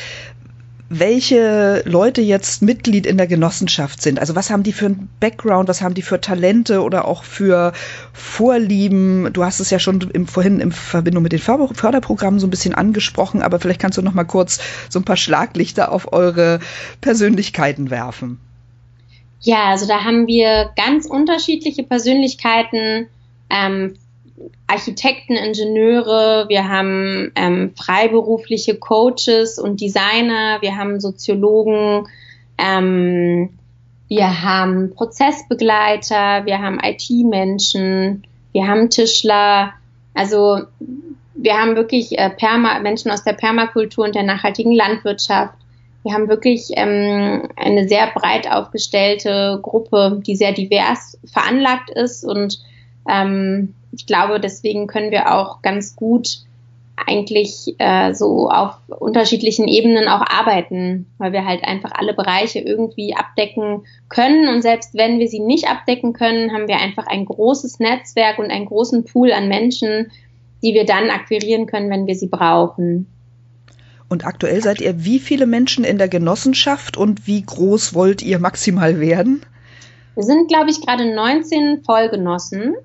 welche 0.99 1.81
Leute 1.85 2.21
jetzt 2.21 2.61
Mitglied 2.61 3.05
in 3.05 3.17
der 3.17 3.27
Genossenschaft 3.27 4.01
sind. 4.01 4.19
Also 4.19 4.35
was 4.35 4.49
haben 4.49 4.63
die 4.63 4.73
für 4.73 4.87
einen 4.87 5.09
Background, 5.19 5.67
was 5.69 5.81
haben 5.81 5.93
die 5.95 6.01
für 6.01 6.21
Talente 6.21 6.81
oder 6.83 7.05
auch 7.05 7.23
für 7.23 7.73
Vorlieben? 8.13 9.31
Du 9.33 9.43
hast 9.43 9.59
es 9.59 9.69
ja 9.69 9.79
schon 9.79 10.01
im, 10.13 10.27
vorhin 10.27 10.59
in 10.59 10.71
Verbindung 10.71 11.23
mit 11.23 11.31
den 11.31 11.39
Förderprogrammen 11.39 12.39
so 12.39 12.47
ein 12.47 12.51
bisschen 12.51 12.75
angesprochen, 12.75 13.41
aber 13.41 13.59
vielleicht 13.59 13.81
kannst 13.81 13.97
du 13.97 14.01
noch 14.01 14.13
mal 14.13 14.23
kurz 14.23 14.59
so 14.89 14.99
ein 14.99 15.05
paar 15.05 15.17
Schlaglichter 15.17 15.91
auf 15.91 16.13
eure 16.13 16.59
Persönlichkeiten 17.01 17.89
werfen. 17.89 18.39
Ja, 19.41 19.71
also 19.71 19.87
da 19.87 20.03
haben 20.03 20.27
wir 20.27 20.71
ganz 20.75 21.05
unterschiedliche 21.05 21.83
Persönlichkeiten 21.83 23.07
ähm, 23.49 23.95
Architekten, 24.67 25.35
Ingenieure, 25.35 26.45
wir 26.49 26.67
haben 26.67 27.31
ähm, 27.35 27.73
freiberufliche 27.75 28.75
Coaches 28.75 29.59
und 29.59 29.79
Designer, 29.81 30.57
wir 30.61 30.75
haben 30.75 30.99
Soziologen, 30.99 32.07
ähm, 32.57 33.49
wir 34.07 34.43
haben 34.43 34.93
Prozessbegleiter, 34.95 36.45
wir 36.45 36.59
haben 36.59 36.79
IT-Menschen, 36.83 38.23
wir 38.51 38.67
haben 38.67 38.89
Tischler. 38.89 39.73
Also 40.13 40.61
wir 41.35 41.55
haben 41.55 41.75
wirklich 41.75 42.17
äh, 42.17 42.29
Perma 42.29 42.79
Menschen 42.79 43.11
aus 43.11 43.23
der 43.23 43.33
Permakultur 43.33 44.05
und 44.05 44.15
der 44.15 44.23
nachhaltigen 44.23 44.71
Landwirtschaft. 44.71 45.55
Wir 46.03 46.13
haben 46.13 46.27
wirklich 46.27 46.67
ähm, 46.75 47.49
eine 47.55 47.87
sehr 47.87 48.07
breit 48.13 48.49
aufgestellte 48.49 49.59
Gruppe, 49.61 50.21
die 50.25 50.35
sehr 50.35 50.51
divers 50.51 51.17
veranlagt 51.25 51.89
ist 51.89 52.23
und 52.23 52.59
ähm, 53.09 53.73
ich 53.93 54.05
glaube, 54.05 54.39
deswegen 54.39 54.87
können 54.87 55.11
wir 55.11 55.33
auch 55.33 55.61
ganz 55.61 55.95
gut 55.95 56.39
eigentlich 56.95 57.75
äh, 57.79 58.13
so 58.13 58.49
auf 58.49 58.75
unterschiedlichen 58.87 59.67
Ebenen 59.67 60.07
auch 60.07 60.21
arbeiten, 60.21 61.07
weil 61.17 61.33
wir 61.33 61.45
halt 61.45 61.63
einfach 61.63 61.91
alle 61.93 62.13
Bereiche 62.13 62.59
irgendwie 62.59 63.15
abdecken 63.15 63.83
können. 64.09 64.47
Und 64.47 64.61
selbst 64.61 64.93
wenn 64.93 65.19
wir 65.19 65.27
sie 65.27 65.39
nicht 65.39 65.67
abdecken 65.67 66.13
können, 66.13 66.53
haben 66.53 66.67
wir 66.67 66.77
einfach 66.77 67.07
ein 67.07 67.25
großes 67.25 67.79
Netzwerk 67.79 68.37
und 68.39 68.51
einen 68.51 68.67
großen 68.67 69.05
Pool 69.05 69.31
an 69.31 69.47
Menschen, 69.47 70.11
die 70.63 70.73
wir 70.73 70.85
dann 70.85 71.09
akquirieren 71.09 71.65
können, 71.65 71.89
wenn 71.89 72.07
wir 72.07 72.15
sie 72.15 72.27
brauchen. 72.27 73.07
Und 74.07 74.25
aktuell 74.25 74.61
seid 74.61 74.79
ihr 74.79 75.03
wie 75.03 75.19
viele 75.19 75.47
Menschen 75.47 75.83
in 75.83 75.97
der 75.97 76.07
Genossenschaft 76.07 76.97
und 76.97 77.25
wie 77.25 77.41
groß 77.41 77.95
wollt 77.95 78.21
ihr 78.21 78.37
maximal 78.37 78.99
werden? 78.99 79.41
Wir 80.13 80.23
sind, 80.23 80.47
glaube 80.47 80.69
ich, 80.69 80.81
gerade 80.81 81.13
19 81.13 81.83
Vollgenossen 81.83 82.75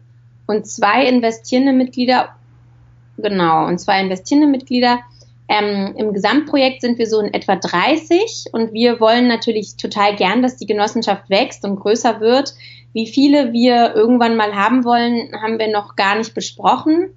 und 0.49 0.67
zwei 0.67 1.07
investierende 1.07 1.73
Mitglieder 1.73 2.31
Genau, 3.19 3.67
und 3.67 3.79
zwei 3.79 4.01
investierende 4.01 4.47
Mitglieder. 4.47 5.01
Ähm, 5.49 5.95
Im 5.97 6.13
Gesamtprojekt 6.13 6.83
sind 6.83 6.99
wir 6.99 7.07
so 7.07 7.21
in 7.21 7.35
etwa 7.35 7.57
30 7.57 8.47
und 8.53 8.73
wir 8.73 9.01
wollen 9.01 9.27
natürlich 9.27 9.77
total 9.77 10.15
gern, 10.15 10.43
dass 10.43 10.57
die 10.57 10.67
Genossenschaft 10.67 11.29
wächst 11.29 11.65
und 11.65 11.81
größer 11.81 12.21
wird. 12.21 12.55
Wie 12.93 13.07
viele 13.07 13.53
wir 13.53 13.95
irgendwann 13.95 14.37
mal 14.37 14.55
haben 14.55 14.85
wollen, 14.85 15.33
haben 15.43 15.59
wir 15.59 15.69
noch 15.69 15.97
gar 15.97 16.17
nicht 16.17 16.35
besprochen. 16.35 17.11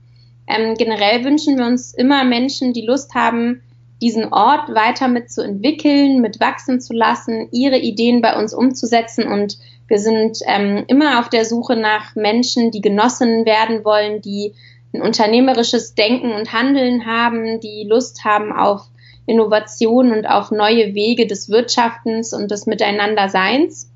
Ähm, 0.48 0.76
generell 0.76 1.24
wünschen 1.24 1.58
wir 1.58 1.66
uns 1.66 1.94
immer 1.94 2.24
Menschen, 2.24 2.74
die 2.74 2.86
Lust 2.86 3.14
haben, 3.14 3.62
diesen 4.02 4.34
Ort 4.34 4.74
weiter 4.74 5.08
mitzuentwickeln, 5.08 6.22
mit 6.22 6.40
wachsen 6.40 6.82
zu 6.82 6.94
lassen, 6.94 7.50
ihre 7.52 7.78
Ideen 7.78 8.22
bei 8.22 8.36
uns 8.40 8.54
umzusetzen. 8.54 9.28
Und 9.28 9.60
wir 9.92 10.00
sind 10.00 10.38
ähm, 10.48 10.86
immer 10.88 11.20
auf 11.20 11.28
der 11.28 11.44
Suche 11.44 11.76
nach 11.76 12.16
Menschen, 12.16 12.72
die 12.72 12.80
Genossinnen 12.80 13.46
werden 13.46 13.84
wollen, 13.84 14.22
die 14.22 14.54
ein 14.94 15.02
unternehmerisches 15.02 15.96
Denken 15.96 16.32
und 16.32 16.54
Handeln 16.54 17.06
haben, 17.06 17.60
die 17.60 17.84
Lust 17.84 18.24
haben 18.24 18.54
auf 18.54 18.84
Innovation 19.26 20.14
und 20.14 20.26
auf 20.26 20.50
neue 20.50 20.96
Wege 20.96 21.28
des 21.28 21.50
Wirtschaftens 21.50 22.32
und 22.32 22.52
des 22.52 22.68
Miteinanderseins. 22.68 23.92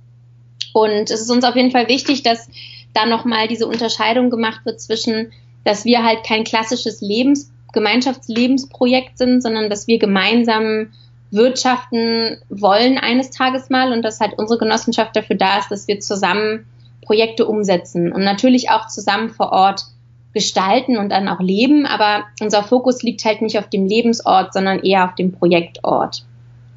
Und 0.73 1.11
es 1.11 1.21
ist 1.21 1.31
uns 1.31 1.45
auf 1.45 1.55
jeden 1.55 1.71
Fall 1.71 1.87
wichtig, 1.87 2.23
dass 2.23 2.49
da 2.93 3.05
nochmal 3.05 3.47
diese 3.47 3.65
Unterscheidung 3.65 4.29
gemacht 4.29 4.65
wird 4.65 4.81
zwischen, 4.81 5.31
dass 5.63 5.85
wir 5.85 6.03
halt 6.03 6.25
kein 6.25 6.43
klassisches 6.43 6.99
Lebens 6.99 7.53
Gemeinschaftslebensprojekt 7.71 9.17
sind, 9.17 9.41
sondern 9.41 9.69
dass 9.69 9.87
wir 9.87 9.97
gemeinsam 9.97 10.91
wirtschaften 11.35 12.37
wollen 12.49 12.97
eines 12.97 13.29
Tages 13.29 13.69
mal 13.69 13.93
und 13.93 14.01
dass 14.01 14.19
halt 14.19 14.33
unsere 14.37 14.59
Genossenschaft 14.59 15.15
dafür 15.15 15.35
da 15.35 15.59
ist, 15.59 15.69
dass 15.69 15.87
wir 15.87 15.99
zusammen 15.99 16.65
Projekte 17.01 17.45
umsetzen 17.45 18.11
und 18.11 18.23
natürlich 18.23 18.71
auch 18.71 18.87
zusammen 18.87 19.29
vor 19.29 19.51
Ort 19.51 19.85
gestalten 20.33 20.97
und 20.97 21.09
dann 21.09 21.29
auch 21.29 21.39
leben. 21.39 21.85
Aber 21.85 22.25
unser 22.41 22.63
Fokus 22.63 23.03
liegt 23.03 23.23
halt 23.25 23.41
nicht 23.41 23.57
auf 23.57 23.69
dem 23.69 23.87
Lebensort, 23.87 24.53
sondern 24.53 24.79
eher 24.79 25.05
auf 25.05 25.15
dem 25.15 25.31
Projektort. 25.31 26.25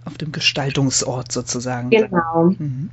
Auf 0.09 0.16
dem 0.16 0.33
Gestaltungsort 0.33 1.31
sozusagen. 1.31 1.90
Genau. 1.90 2.55
Mhm. 2.59 2.88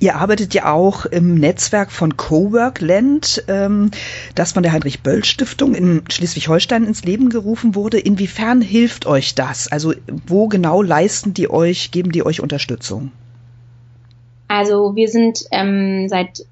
Ihr 0.00 0.16
arbeitet 0.16 0.54
ja 0.54 0.72
auch 0.72 1.04
im 1.04 1.34
Netzwerk 1.34 1.92
von 1.92 2.16
Coworkland, 2.16 3.44
ähm, 3.46 3.90
das 4.34 4.52
von 4.52 4.62
der 4.62 4.72
Heinrich-Böll-Stiftung 4.72 5.74
in 5.74 6.02
Schleswig-Holstein 6.08 6.84
ins 6.84 7.04
Leben 7.04 7.28
gerufen 7.28 7.74
wurde. 7.74 7.98
Inwiefern 7.98 8.62
hilft 8.62 9.04
euch 9.04 9.34
das? 9.34 9.70
Also 9.70 9.92
wo 10.26 10.48
genau 10.48 10.80
leisten 10.80 11.34
die 11.34 11.50
euch, 11.50 11.90
geben 11.90 12.10
die 12.10 12.24
euch 12.24 12.40
Unterstützung? 12.40 13.12
Also 14.48 14.96
wir 14.96 15.08
sind 15.08 15.44
ähm, 15.50 16.08
seit 16.08 16.46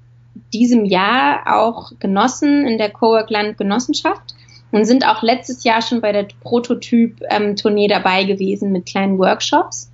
diesem 0.53 0.85
Jahr 0.85 1.45
auch 1.47 1.93
genossen 1.97 2.67
in 2.67 2.77
der 2.77 2.91
Coworkland 2.91 3.57
Genossenschaft 3.57 4.35
und 4.71 4.85
sind 4.85 5.07
auch 5.07 5.23
letztes 5.23 5.63
Jahr 5.63 5.81
schon 5.81 6.01
bei 6.01 6.11
der 6.11 6.27
Prototyp-Tournee 6.41 7.85
ähm, 7.85 7.89
dabei 7.89 8.25
gewesen 8.25 8.71
mit 8.71 8.85
kleinen 8.85 9.17
Workshops. 9.17 9.89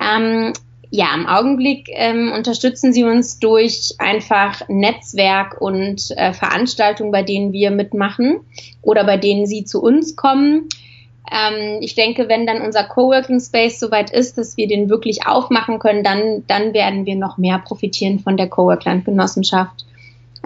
Ähm, 0.00 0.52
ja, 0.94 1.14
im 1.14 1.26
Augenblick 1.26 1.88
ähm, 1.90 2.32
unterstützen 2.36 2.92
sie 2.92 3.04
uns 3.04 3.38
durch 3.38 3.94
einfach 3.98 4.68
Netzwerk 4.68 5.58
und 5.58 6.10
äh, 6.16 6.34
Veranstaltungen, 6.34 7.10
bei 7.10 7.22
denen 7.22 7.52
wir 7.52 7.70
mitmachen 7.70 8.40
oder 8.82 9.04
bei 9.04 9.16
denen 9.16 9.46
sie 9.46 9.64
zu 9.64 9.82
uns 9.82 10.16
kommen. 10.16 10.68
Ähm, 11.32 11.78
ich 11.80 11.94
denke, 11.94 12.28
wenn 12.28 12.46
dann 12.46 12.60
unser 12.60 12.84
Coworking 12.84 13.40
Space 13.40 13.80
soweit 13.80 14.10
ist, 14.10 14.36
dass 14.36 14.58
wir 14.58 14.68
den 14.68 14.90
wirklich 14.90 15.26
aufmachen 15.26 15.78
können, 15.78 16.04
dann, 16.04 16.44
dann 16.46 16.74
werden 16.74 17.06
wir 17.06 17.16
noch 17.16 17.38
mehr 17.38 17.58
profitieren 17.58 18.18
von 18.18 18.36
der 18.36 18.50
Coworkland 18.50 19.06
Genossenschaft. 19.06 19.86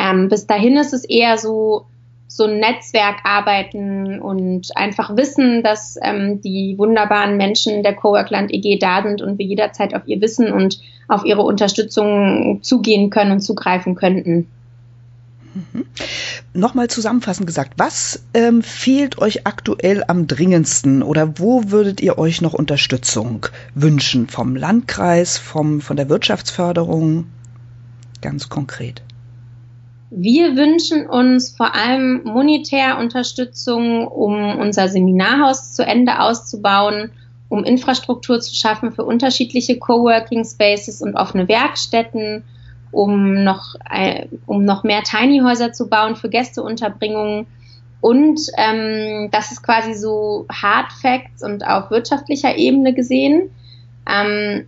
Ähm, 0.00 0.28
bis 0.28 0.46
dahin 0.46 0.76
ist 0.76 0.94
es 0.94 1.04
eher 1.04 1.38
so, 1.38 1.86
so 2.28 2.44
ein 2.44 2.58
Netzwerk 2.58 3.18
arbeiten 3.24 4.20
und 4.20 4.76
einfach 4.76 5.16
wissen, 5.16 5.62
dass 5.62 5.96
ähm, 6.02 6.40
die 6.40 6.74
wunderbaren 6.76 7.36
Menschen 7.36 7.82
der 7.82 7.94
Coworkland 7.94 8.52
EG 8.52 8.78
da 8.78 9.02
sind 9.02 9.22
und 9.22 9.38
wir 9.38 9.46
jederzeit 9.46 9.94
auf 9.94 10.02
ihr 10.06 10.20
Wissen 10.20 10.52
und 10.52 10.80
auf 11.08 11.24
ihre 11.24 11.42
Unterstützung 11.42 12.60
zugehen 12.62 13.10
können 13.10 13.32
und 13.32 13.40
zugreifen 13.40 13.94
könnten. 13.94 14.48
Mhm. 15.54 15.86
Nochmal 16.52 16.88
zusammenfassend 16.88 17.46
gesagt, 17.46 17.74
was 17.76 18.22
ähm, 18.34 18.62
fehlt 18.62 19.18
euch 19.18 19.46
aktuell 19.46 20.04
am 20.06 20.26
dringendsten 20.26 21.02
oder 21.02 21.38
wo 21.38 21.70
würdet 21.70 22.00
ihr 22.00 22.18
euch 22.18 22.42
noch 22.42 22.52
Unterstützung 22.52 23.46
wünschen? 23.74 24.28
Vom 24.28 24.56
Landkreis, 24.56 25.38
vom, 25.38 25.80
von 25.80 25.96
der 25.96 26.08
Wirtschaftsförderung? 26.08 27.26
Ganz 28.20 28.48
konkret. 28.48 29.02
Wir 30.10 30.56
wünschen 30.56 31.08
uns 31.08 31.56
vor 31.56 31.74
allem 31.74 32.22
monetär 32.24 32.98
Unterstützung, 32.98 34.06
um 34.06 34.58
unser 34.58 34.88
Seminarhaus 34.88 35.74
zu 35.74 35.84
Ende 35.84 36.20
auszubauen, 36.20 37.10
um 37.48 37.64
Infrastruktur 37.64 38.40
zu 38.40 38.54
schaffen 38.54 38.92
für 38.92 39.04
unterschiedliche 39.04 39.78
Coworking 39.78 40.44
Spaces 40.44 41.02
und 41.02 41.14
offene 41.16 41.48
Werkstätten, 41.48 42.44
um 42.92 43.42
noch, 43.42 43.74
äh, 43.90 44.26
um 44.46 44.64
noch 44.64 44.84
mehr 44.84 45.02
Tiny 45.02 45.40
Häuser 45.40 45.72
zu 45.72 45.88
bauen 45.88 46.14
für 46.14 46.28
Gästeunterbringungen. 46.28 47.46
Und 48.00 48.40
ähm, 48.58 49.30
das 49.32 49.50
ist 49.50 49.62
quasi 49.64 49.94
so 49.94 50.46
Hard 50.50 50.92
Facts 50.92 51.42
und 51.42 51.66
auf 51.66 51.90
wirtschaftlicher 51.90 52.56
Ebene 52.56 52.94
gesehen. 52.94 53.50
Ähm, 54.08 54.66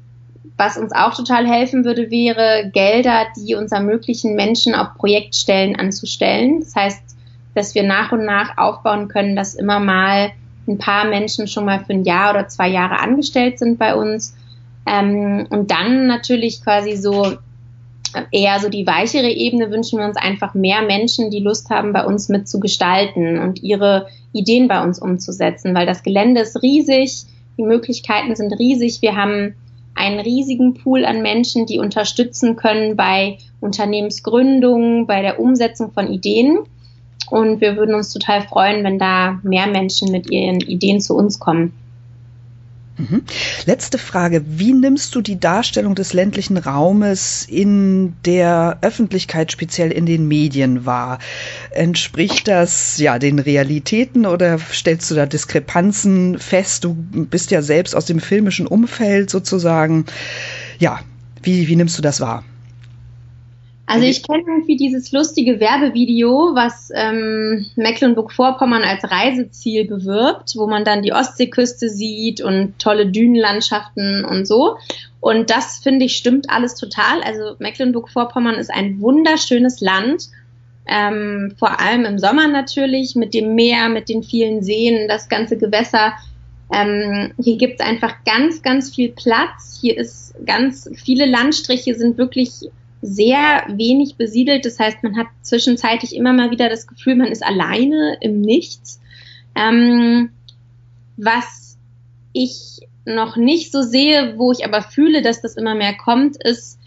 was 0.57 0.77
uns 0.77 0.93
auch 0.93 1.15
total 1.15 1.47
helfen 1.47 1.85
würde, 1.85 2.11
wäre 2.11 2.71
Gelder, 2.73 3.27
die 3.37 3.55
uns 3.55 3.73
ermöglichen, 3.73 4.35
Menschen 4.35 4.75
auf 4.75 4.95
Projektstellen 4.97 5.77
anzustellen. 5.77 6.61
Das 6.61 6.75
heißt, 6.75 7.03
dass 7.55 7.75
wir 7.75 7.83
nach 7.83 8.13
und 8.13 8.25
nach 8.25 8.57
aufbauen 8.57 9.09
können, 9.09 9.37
dass 9.37 9.55
immer 9.55 9.81
mal 9.81 10.33
ein 10.67 10.79
paar 10.79 11.07
Menschen 11.07 11.49
schon 11.49 11.65
mal 11.65 11.85
für 11.85 11.93
ein 11.93 12.05
Jahr 12.05 12.31
oder 12.31 12.49
zwei 12.49 12.69
Jahre 12.69 13.01
angestellt 13.01 13.59
sind 13.59 13.79
bei 13.79 13.95
uns. 13.95 14.37
Ähm, 14.87 15.47
und 15.51 15.71
dann 15.71 16.07
natürlich 16.07 16.63
quasi 16.63 16.97
so 16.97 17.39
eher 18.31 18.59
so 18.61 18.69
die 18.69 18.87
weichere 18.87 19.29
Ebene 19.29 19.71
wünschen 19.71 19.99
wir 19.99 20.07
uns 20.07 20.17
einfach 20.17 20.55
mehr 20.55 20.83
Menschen, 20.83 21.31
die 21.31 21.41
Lust 21.41 21.71
haben, 21.71 21.93
bei 21.93 22.05
uns 22.05 22.29
mitzugestalten 22.29 23.39
und 23.39 23.63
ihre 23.63 24.09
Ideen 24.33 24.69
bei 24.69 24.83
uns 24.83 24.99
umzusetzen, 24.99 25.75
weil 25.75 25.87
das 25.87 26.03
Gelände 26.03 26.41
ist 26.41 26.63
riesig, 26.63 27.25
die 27.59 27.63
Möglichkeiten 27.63 28.35
sind 28.37 28.53
riesig. 28.59 29.03
Wir 29.03 29.17
haben 29.17 29.55
einen 29.99 30.21
riesigen 30.21 30.75
Pool 30.75 31.05
an 31.05 31.23
Menschen, 31.23 31.67
die 31.67 31.79
unterstützen 31.79 32.57
können 32.57 32.97
bei 32.97 33.39
Unternehmensgründungen, 33.61 35.07
bei 35.07 35.23
der 35.23 35.41
Umsetzung 35.41 35.93
von 35.93 36.13
Ideen. 36.13 36.59
Und 37.31 37.61
wir 37.61 37.77
würden 37.77 37.95
uns 37.95 38.13
total 38.13 38.43
freuen, 38.43 38.85
wenn 38.85 38.99
da 38.99 39.41
mehr 39.43 39.67
Menschen 39.67 40.11
mit 40.11 40.31
ihren 40.31 40.61
Ideen 40.61 41.01
zu 41.01 41.15
uns 41.15 41.39
kommen. 41.39 41.75
Mhm. 42.99 43.23
Letzte 43.65 43.97
Frage. 43.97 44.45
Wie 44.47 44.73
nimmst 44.73 45.15
du 45.15 45.21
die 45.21 45.39
Darstellung 45.39 45.95
des 45.95 46.13
ländlichen 46.13 46.57
Raumes 46.57 47.47
in 47.49 48.15
der 48.25 48.79
Öffentlichkeit, 48.83 49.53
speziell 49.53 49.92
in 49.92 50.05
den 50.05 50.27
Medien 50.27 50.85
wahr? 50.85 51.21
Entspricht 51.71 52.49
das 52.49 52.99
ja 52.99 53.21
den 53.21 53.38
Realitäten 53.38 54.27
oder 54.27 54.59
stellst 54.59 55.11
du 55.11 55.15
da 55.15 55.27
Diskrepanzen 55.27 56.40
fest? 56.40 56.83
Du 56.83 56.94
bist 56.94 57.53
ja 57.53 57.63
selbst 57.63 57.94
aus 57.94 58.07
dem 58.07 58.19
filmischen 58.19 58.67
Umfeld 58.67 59.31
sozusagen. 59.31 60.05
Ja, 60.81 60.99
wie, 61.42 61.69
wie 61.69 61.77
nimmst 61.77 61.96
du 61.99 62.03
das 62.03 62.21
wahr? 62.21 62.44
Also 63.91 64.05
ich 64.05 64.23
kenne 64.23 64.43
irgendwie 64.47 64.77
dieses 64.77 65.13
lustige 65.13 65.61
Werbevideo, 65.61 66.51
was 66.53 66.91
ähm, 66.95 67.65
Mecklenburg-Vorpommern 67.77 68.83
als 68.83 69.11
Reiseziel 69.11 69.87
bewirbt, 69.87 70.57
wo 70.57 70.67
man 70.67 70.85
dann 70.85 71.01
die 71.01 71.15
Ostseeküste 71.15 71.89
sieht 71.89 72.43
und 72.43 72.79
tolle 72.79 73.07
Dünenlandschaften 73.07 74.27
und 74.27 74.47
so. 74.47 74.77
Und 75.21 75.49
das 75.49 75.79
finde 75.79 76.05
ich 76.05 76.17
stimmt 76.17 76.51
alles 76.51 76.75
total. 76.75 77.23
Also 77.23 77.57
Mecklenburg-Vorpommern 77.61 78.57
ist 78.57 78.71
ein 78.71 79.01
wunderschönes 79.01 79.81
Land. 79.81 80.29
Ähm, 80.87 81.55
vor 81.59 81.81
allem 81.81 82.05
im 82.05 82.19
Sommer 82.19 82.47
natürlich 82.47 83.15
mit 83.17 83.33
dem 83.33 83.55
Meer, 83.55 83.89
mit 83.89 84.11
den 84.11 84.23
vielen 84.23 84.63
Seen, 84.63 85.09
das 85.09 85.31
ganze 85.31 85.57
Gewässer 85.57 86.13
Ähm, 86.71 87.33
hier 87.43 87.57
gibt 87.57 87.81
es 87.81 87.87
einfach 87.87 88.17
ganz, 88.27 88.61
ganz 88.61 88.95
viel 88.95 89.09
Platz. 89.13 89.79
Hier 89.81 89.97
ist 89.97 90.35
ganz 90.45 90.91
viele 91.03 91.25
Landstriche 91.25 91.95
sind 91.95 92.19
wirklich 92.19 92.51
sehr 93.01 93.65
wenig 93.69 94.17
besiedelt. 94.17 94.65
Das 94.65 94.79
heißt, 94.79 95.03
man 95.03 95.17
hat 95.17 95.27
zwischenzeitlich 95.42 96.15
immer 96.15 96.33
mal 96.33 96.51
wieder 96.51 96.69
das 96.69 96.87
Gefühl, 96.87 97.17
man 97.17 97.29
ist 97.29 97.44
alleine 97.44 98.17
im 98.21 98.40
Nichts. 98.40 99.01
Ähm, 99.55 100.31
was 101.17 101.77
ich 102.33 102.81
noch 103.05 103.37
nicht 103.37 103.73
so 103.73 103.83
sehe, 103.83 104.35
wo 104.37 104.53
ich 104.53 104.65
aber 104.65 104.83
fühle, 104.83 105.23
dass 105.23 105.40
das 105.40 105.57
immer 105.57 105.75
mehr 105.75 105.94
kommt, 105.94 106.37
ist 106.42 106.79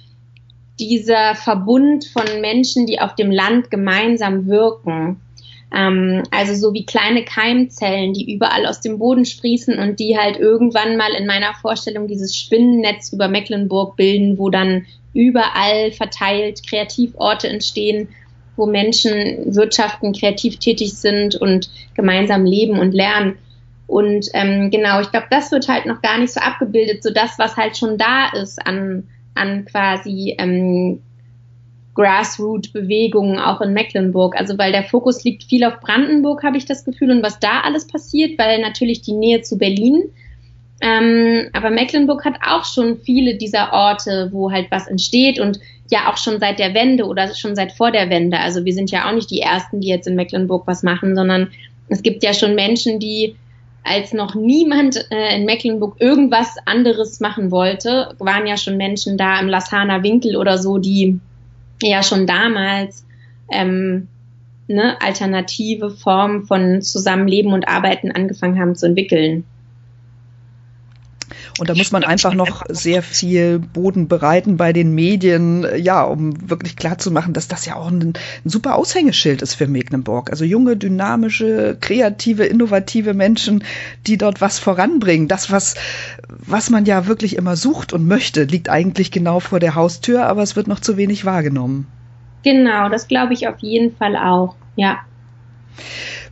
dieser 0.80 1.36
Verbund 1.36 2.06
von 2.06 2.42
Menschen, 2.42 2.86
die 2.86 3.00
auf 3.00 3.16
dem 3.16 3.32
Land 3.32 3.72
gemeinsam 3.72 4.48
wirken. 4.48 5.20
Ähm, 5.74 6.24
also 6.32 6.54
so 6.54 6.74
wie 6.74 6.86
kleine 6.86 7.24
Keimzellen, 7.24 8.14
die 8.14 8.34
überall 8.34 8.66
aus 8.66 8.82
dem 8.82 9.00
Boden 9.00 9.26
sprießen 9.26 9.80
und 9.80 10.00
die 10.00 10.18
halt 10.18 10.38
irgendwann 10.38 10.98
mal 10.98 11.12
in 11.14 11.28
meiner 11.28 11.54
Vorstellung 11.54 12.08
dieses 12.08 12.36
Spinnennetz 12.36 13.14
über 13.14 13.28
Mecklenburg 13.28 13.96
bilden, 13.96 14.38
wo 14.38 14.50
dann 14.50 14.86
überall 15.14 15.92
verteilt 15.92 16.68
Kreativorte 16.68 17.48
entstehen, 17.48 18.10
wo 18.56 18.66
Menschen 18.66 19.56
wirtschaften, 19.56 20.14
kreativ 20.14 20.58
tätig 20.58 20.94
sind 20.94 21.36
und 21.36 21.70
gemeinsam 21.96 22.46
leben 22.46 22.80
und 22.80 22.94
lernen. 22.94 23.38
Und 23.88 24.28
ähm, 24.34 24.72
genau, 24.72 25.02
ich 25.02 25.12
glaube, 25.12 25.28
das 25.30 25.52
wird 25.52 25.68
halt 25.68 25.86
noch 25.86 26.02
gar 26.02 26.18
nicht 26.18 26.34
so 26.34 26.40
abgebildet, 26.40 27.04
so 27.04 27.12
das, 27.12 27.38
was 27.38 27.58
halt 27.58 27.78
schon 27.78 27.98
da 27.98 28.30
ist 28.30 28.66
an, 28.66 29.08
an 29.36 29.66
quasi 29.66 30.36
ähm, 30.38 31.02
Grassroot-Bewegungen 31.96 33.38
auch 33.38 33.62
in 33.62 33.74
Mecklenburg. 33.74 34.38
Also 34.38 34.58
weil 34.58 34.72
der 34.72 34.84
Fokus 34.84 35.24
liegt 35.24 35.44
viel 35.44 35.64
auf 35.64 35.80
Brandenburg, 35.82 36.44
habe 36.44 36.58
ich 36.58 36.66
das 36.66 36.86
Gefühl, 36.86 37.12
und 37.12 37.24
was 37.24 37.40
da 37.40 37.62
alles 37.62 37.88
passiert, 37.88 38.40
weil 38.40 38.62
natürlich 38.62 39.02
die 39.02 39.14
Nähe 39.14 39.42
zu 39.42 39.58
Berlin. 39.58 40.04
Ähm, 40.82 41.50
aber 41.54 41.70
Mecklenburg 41.70 42.26
hat 42.26 42.36
auch 42.46 42.66
schon 42.66 42.98
viele 42.98 43.36
dieser 43.36 43.72
Orte, 43.72 44.30
wo 44.32 44.52
halt 44.52 44.72
was 44.72 44.88
entsteht 44.88 45.40
und 45.40 45.60
ja 45.92 46.12
auch 46.12 46.18
schon 46.18 46.40
seit 46.40 46.58
der 46.58 46.74
Wende 46.74 47.06
oder 47.06 47.34
schon 47.36 47.56
seit 47.56 47.72
vor 47.74 47.92
der 47.92 48.10
Wende. 48.10 48.40
Also 48.40 48.66
wir 48.66 48.74
sind 48.74 48.90
ja 48.90 49.08
auch 49.08 49.14
nicht 49.14 49.30
die 49.30 49.42
Ersten, 49.42 49.82
die 49.82 49.90
jetzt 49.90 50.08
in 50.08 50.16
Mecklenburg 50.16 50.66
was 50.66 50.82
machen, 50.82 51.16
sondern 51.16 51.52
es 51.90 52.02
gibt 52.02 52.24
ja 52.24 52.34
schon 52.34 52.56
Menschen, 52.56 53.00
die 53.00 53.36
als 53.84 54.14
noch 54.14 54.36
niemand 54.36 55.08
äh, 55.12 55.36
in 55.36 55.46
Mecklenburg 55.46 55.96
irgendwas 56.00 56.56
anderes 56.66 57.20
machen 57.20 57.52
wollte, 57.52 58.16
waren 58.20 58.48
ja 58.48 58.58
schon 58.58 58.78
Menschen 58.78 59.18
da 59.18 59.40
im 59.40 59.48
Lassaner 59.48 60.04
Winkel 60.04 60.36
oder 60.36 60.58
so, 60.58 60.78
die 60.78 61.20
ja 61.82 62.04
schon 62.04 62.28
damals 62.28 63.06
ähm, 63.52 64.08
ne, 64.68 65.02
alternative 65.02 65.90
Formen 65.90 66.46
von 66.46 66.82
Zusammenleben 66.82 67.54
und 67.54 67.68
Arbeiten 67.68 68.12
angefangen 68.12 68.60
haben 68.60 68.76
zu 68.76 68.86
entwickeln. 68.86 69.46
Und 71.60 71.70
da 71.70 71.76
muss 71.76 71.92
man 71.92 72.04
einfach 72.04 72.34
noch 72.34 72.64
sehr 72.70 73.04
viel 73.04 73.60
Boden 73.60 74.08
bereiten 74.08 74.58
bei 74.58 74.74
den 74.74 74.94
Medien, 74.96 75.66
ja, 75.78 76.04
um 76.04 76.50
wirklich 76.50 76.76
klar 76.76 76.98
zu 76.98 77.12
machen, 77.12 77.34
dass 77.34 77.48
das 77.48 77.66
ja 77.66 77.76
auch 77.76 77.88
ein, 77.88 78.14
ein 78.46 78.50
super 78.50 78.76
Aushängeschild 78.76 79.42
ist 79.42 79.56
für 79.56 79.68
Mecklenburg. 79.68 80.32
Also 80.32 80.46
junge, 80.46 80.78
dynamische, 80.78 81.78
kreative, 81.80 82.46
innovative 82.46 83.14
Menschen, 83.14 83.64
die 84.08 84.18
dort 84.18 84.42
was 84.42 84.60
voranbringen. 84.60 85.28
Das, 85.28 85.52
was, 85.52 85.76
was 86.28 86.70
man 86.70 86.86
ja 86.86 87.08
wirklich 87.08 87.36
immer 87.36 87.56
sucht 87.56 87.94
und 87.94 88.08
möchte, 88.08 88.44
liegt 88.44 88.70
eigentlich 88.70 89.12
genau 89.12 89.40
vor 89.40 89.60
der 89.60 89.76
Haustür, 89.76 90.26
aber 90.26 90.44
es 90.44 90.56
wird 90.56 90.68
noch 90.68 90.80
zu 90.80 90.98
wenig 90.98 91.26
wahrgenommen. 91.26 91.88
Genau, 92.44 92.90
das 92.90 93.08
glaube 93.08 93.34
ich 93.34 93.48
auf 93.48 93.60
jeden 93.60 93.96
Fall 93.96 94.16
auch, 94.16 94.56
ja. 94.76 95.00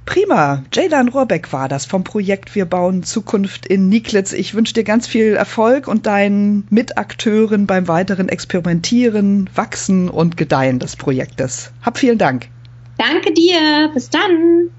Prima. 0.10 0.64
Jaylan 0.74 1.10
Rohrbeck 1.10 1.53
war 1.53 1.70
das 1.70 1.86
vom 1.86 2.03
Projekt 2.03 2.55
Wir 2.55 2.66
bauen 2.66 3.03
Zukunft 3.03 3.68
in 3.68 3.89
Niklitz. 3.89 4.34
Ich 4.34 4.55
wünsche 4.55 4.74
dir 4.74 4.84
ganz 4.84 5.05
viel 5.05 5.36
Erfolg 5.36 5.88
und 5.88 6.07
deinen 6.07 6.66
Mitakteuren 6.72 7.68
beim 7.68 7.88
weiteren 7.88 8.28
Experimentieren, 8.28 9.51
Wachsen 9.53 10.10
und 10.10 10.36
Gedeihen 10.36 10.80
des 10.80 10.95
Projektes. 10.95 11.72
Hab 11.84 11.99
vielen 11.99 12.18
Dank. 12.18 12.47
Danke 12.97 13.32
dir. 13.34 13.91
Bis 13.93 14.10
dann. 14.10 14.72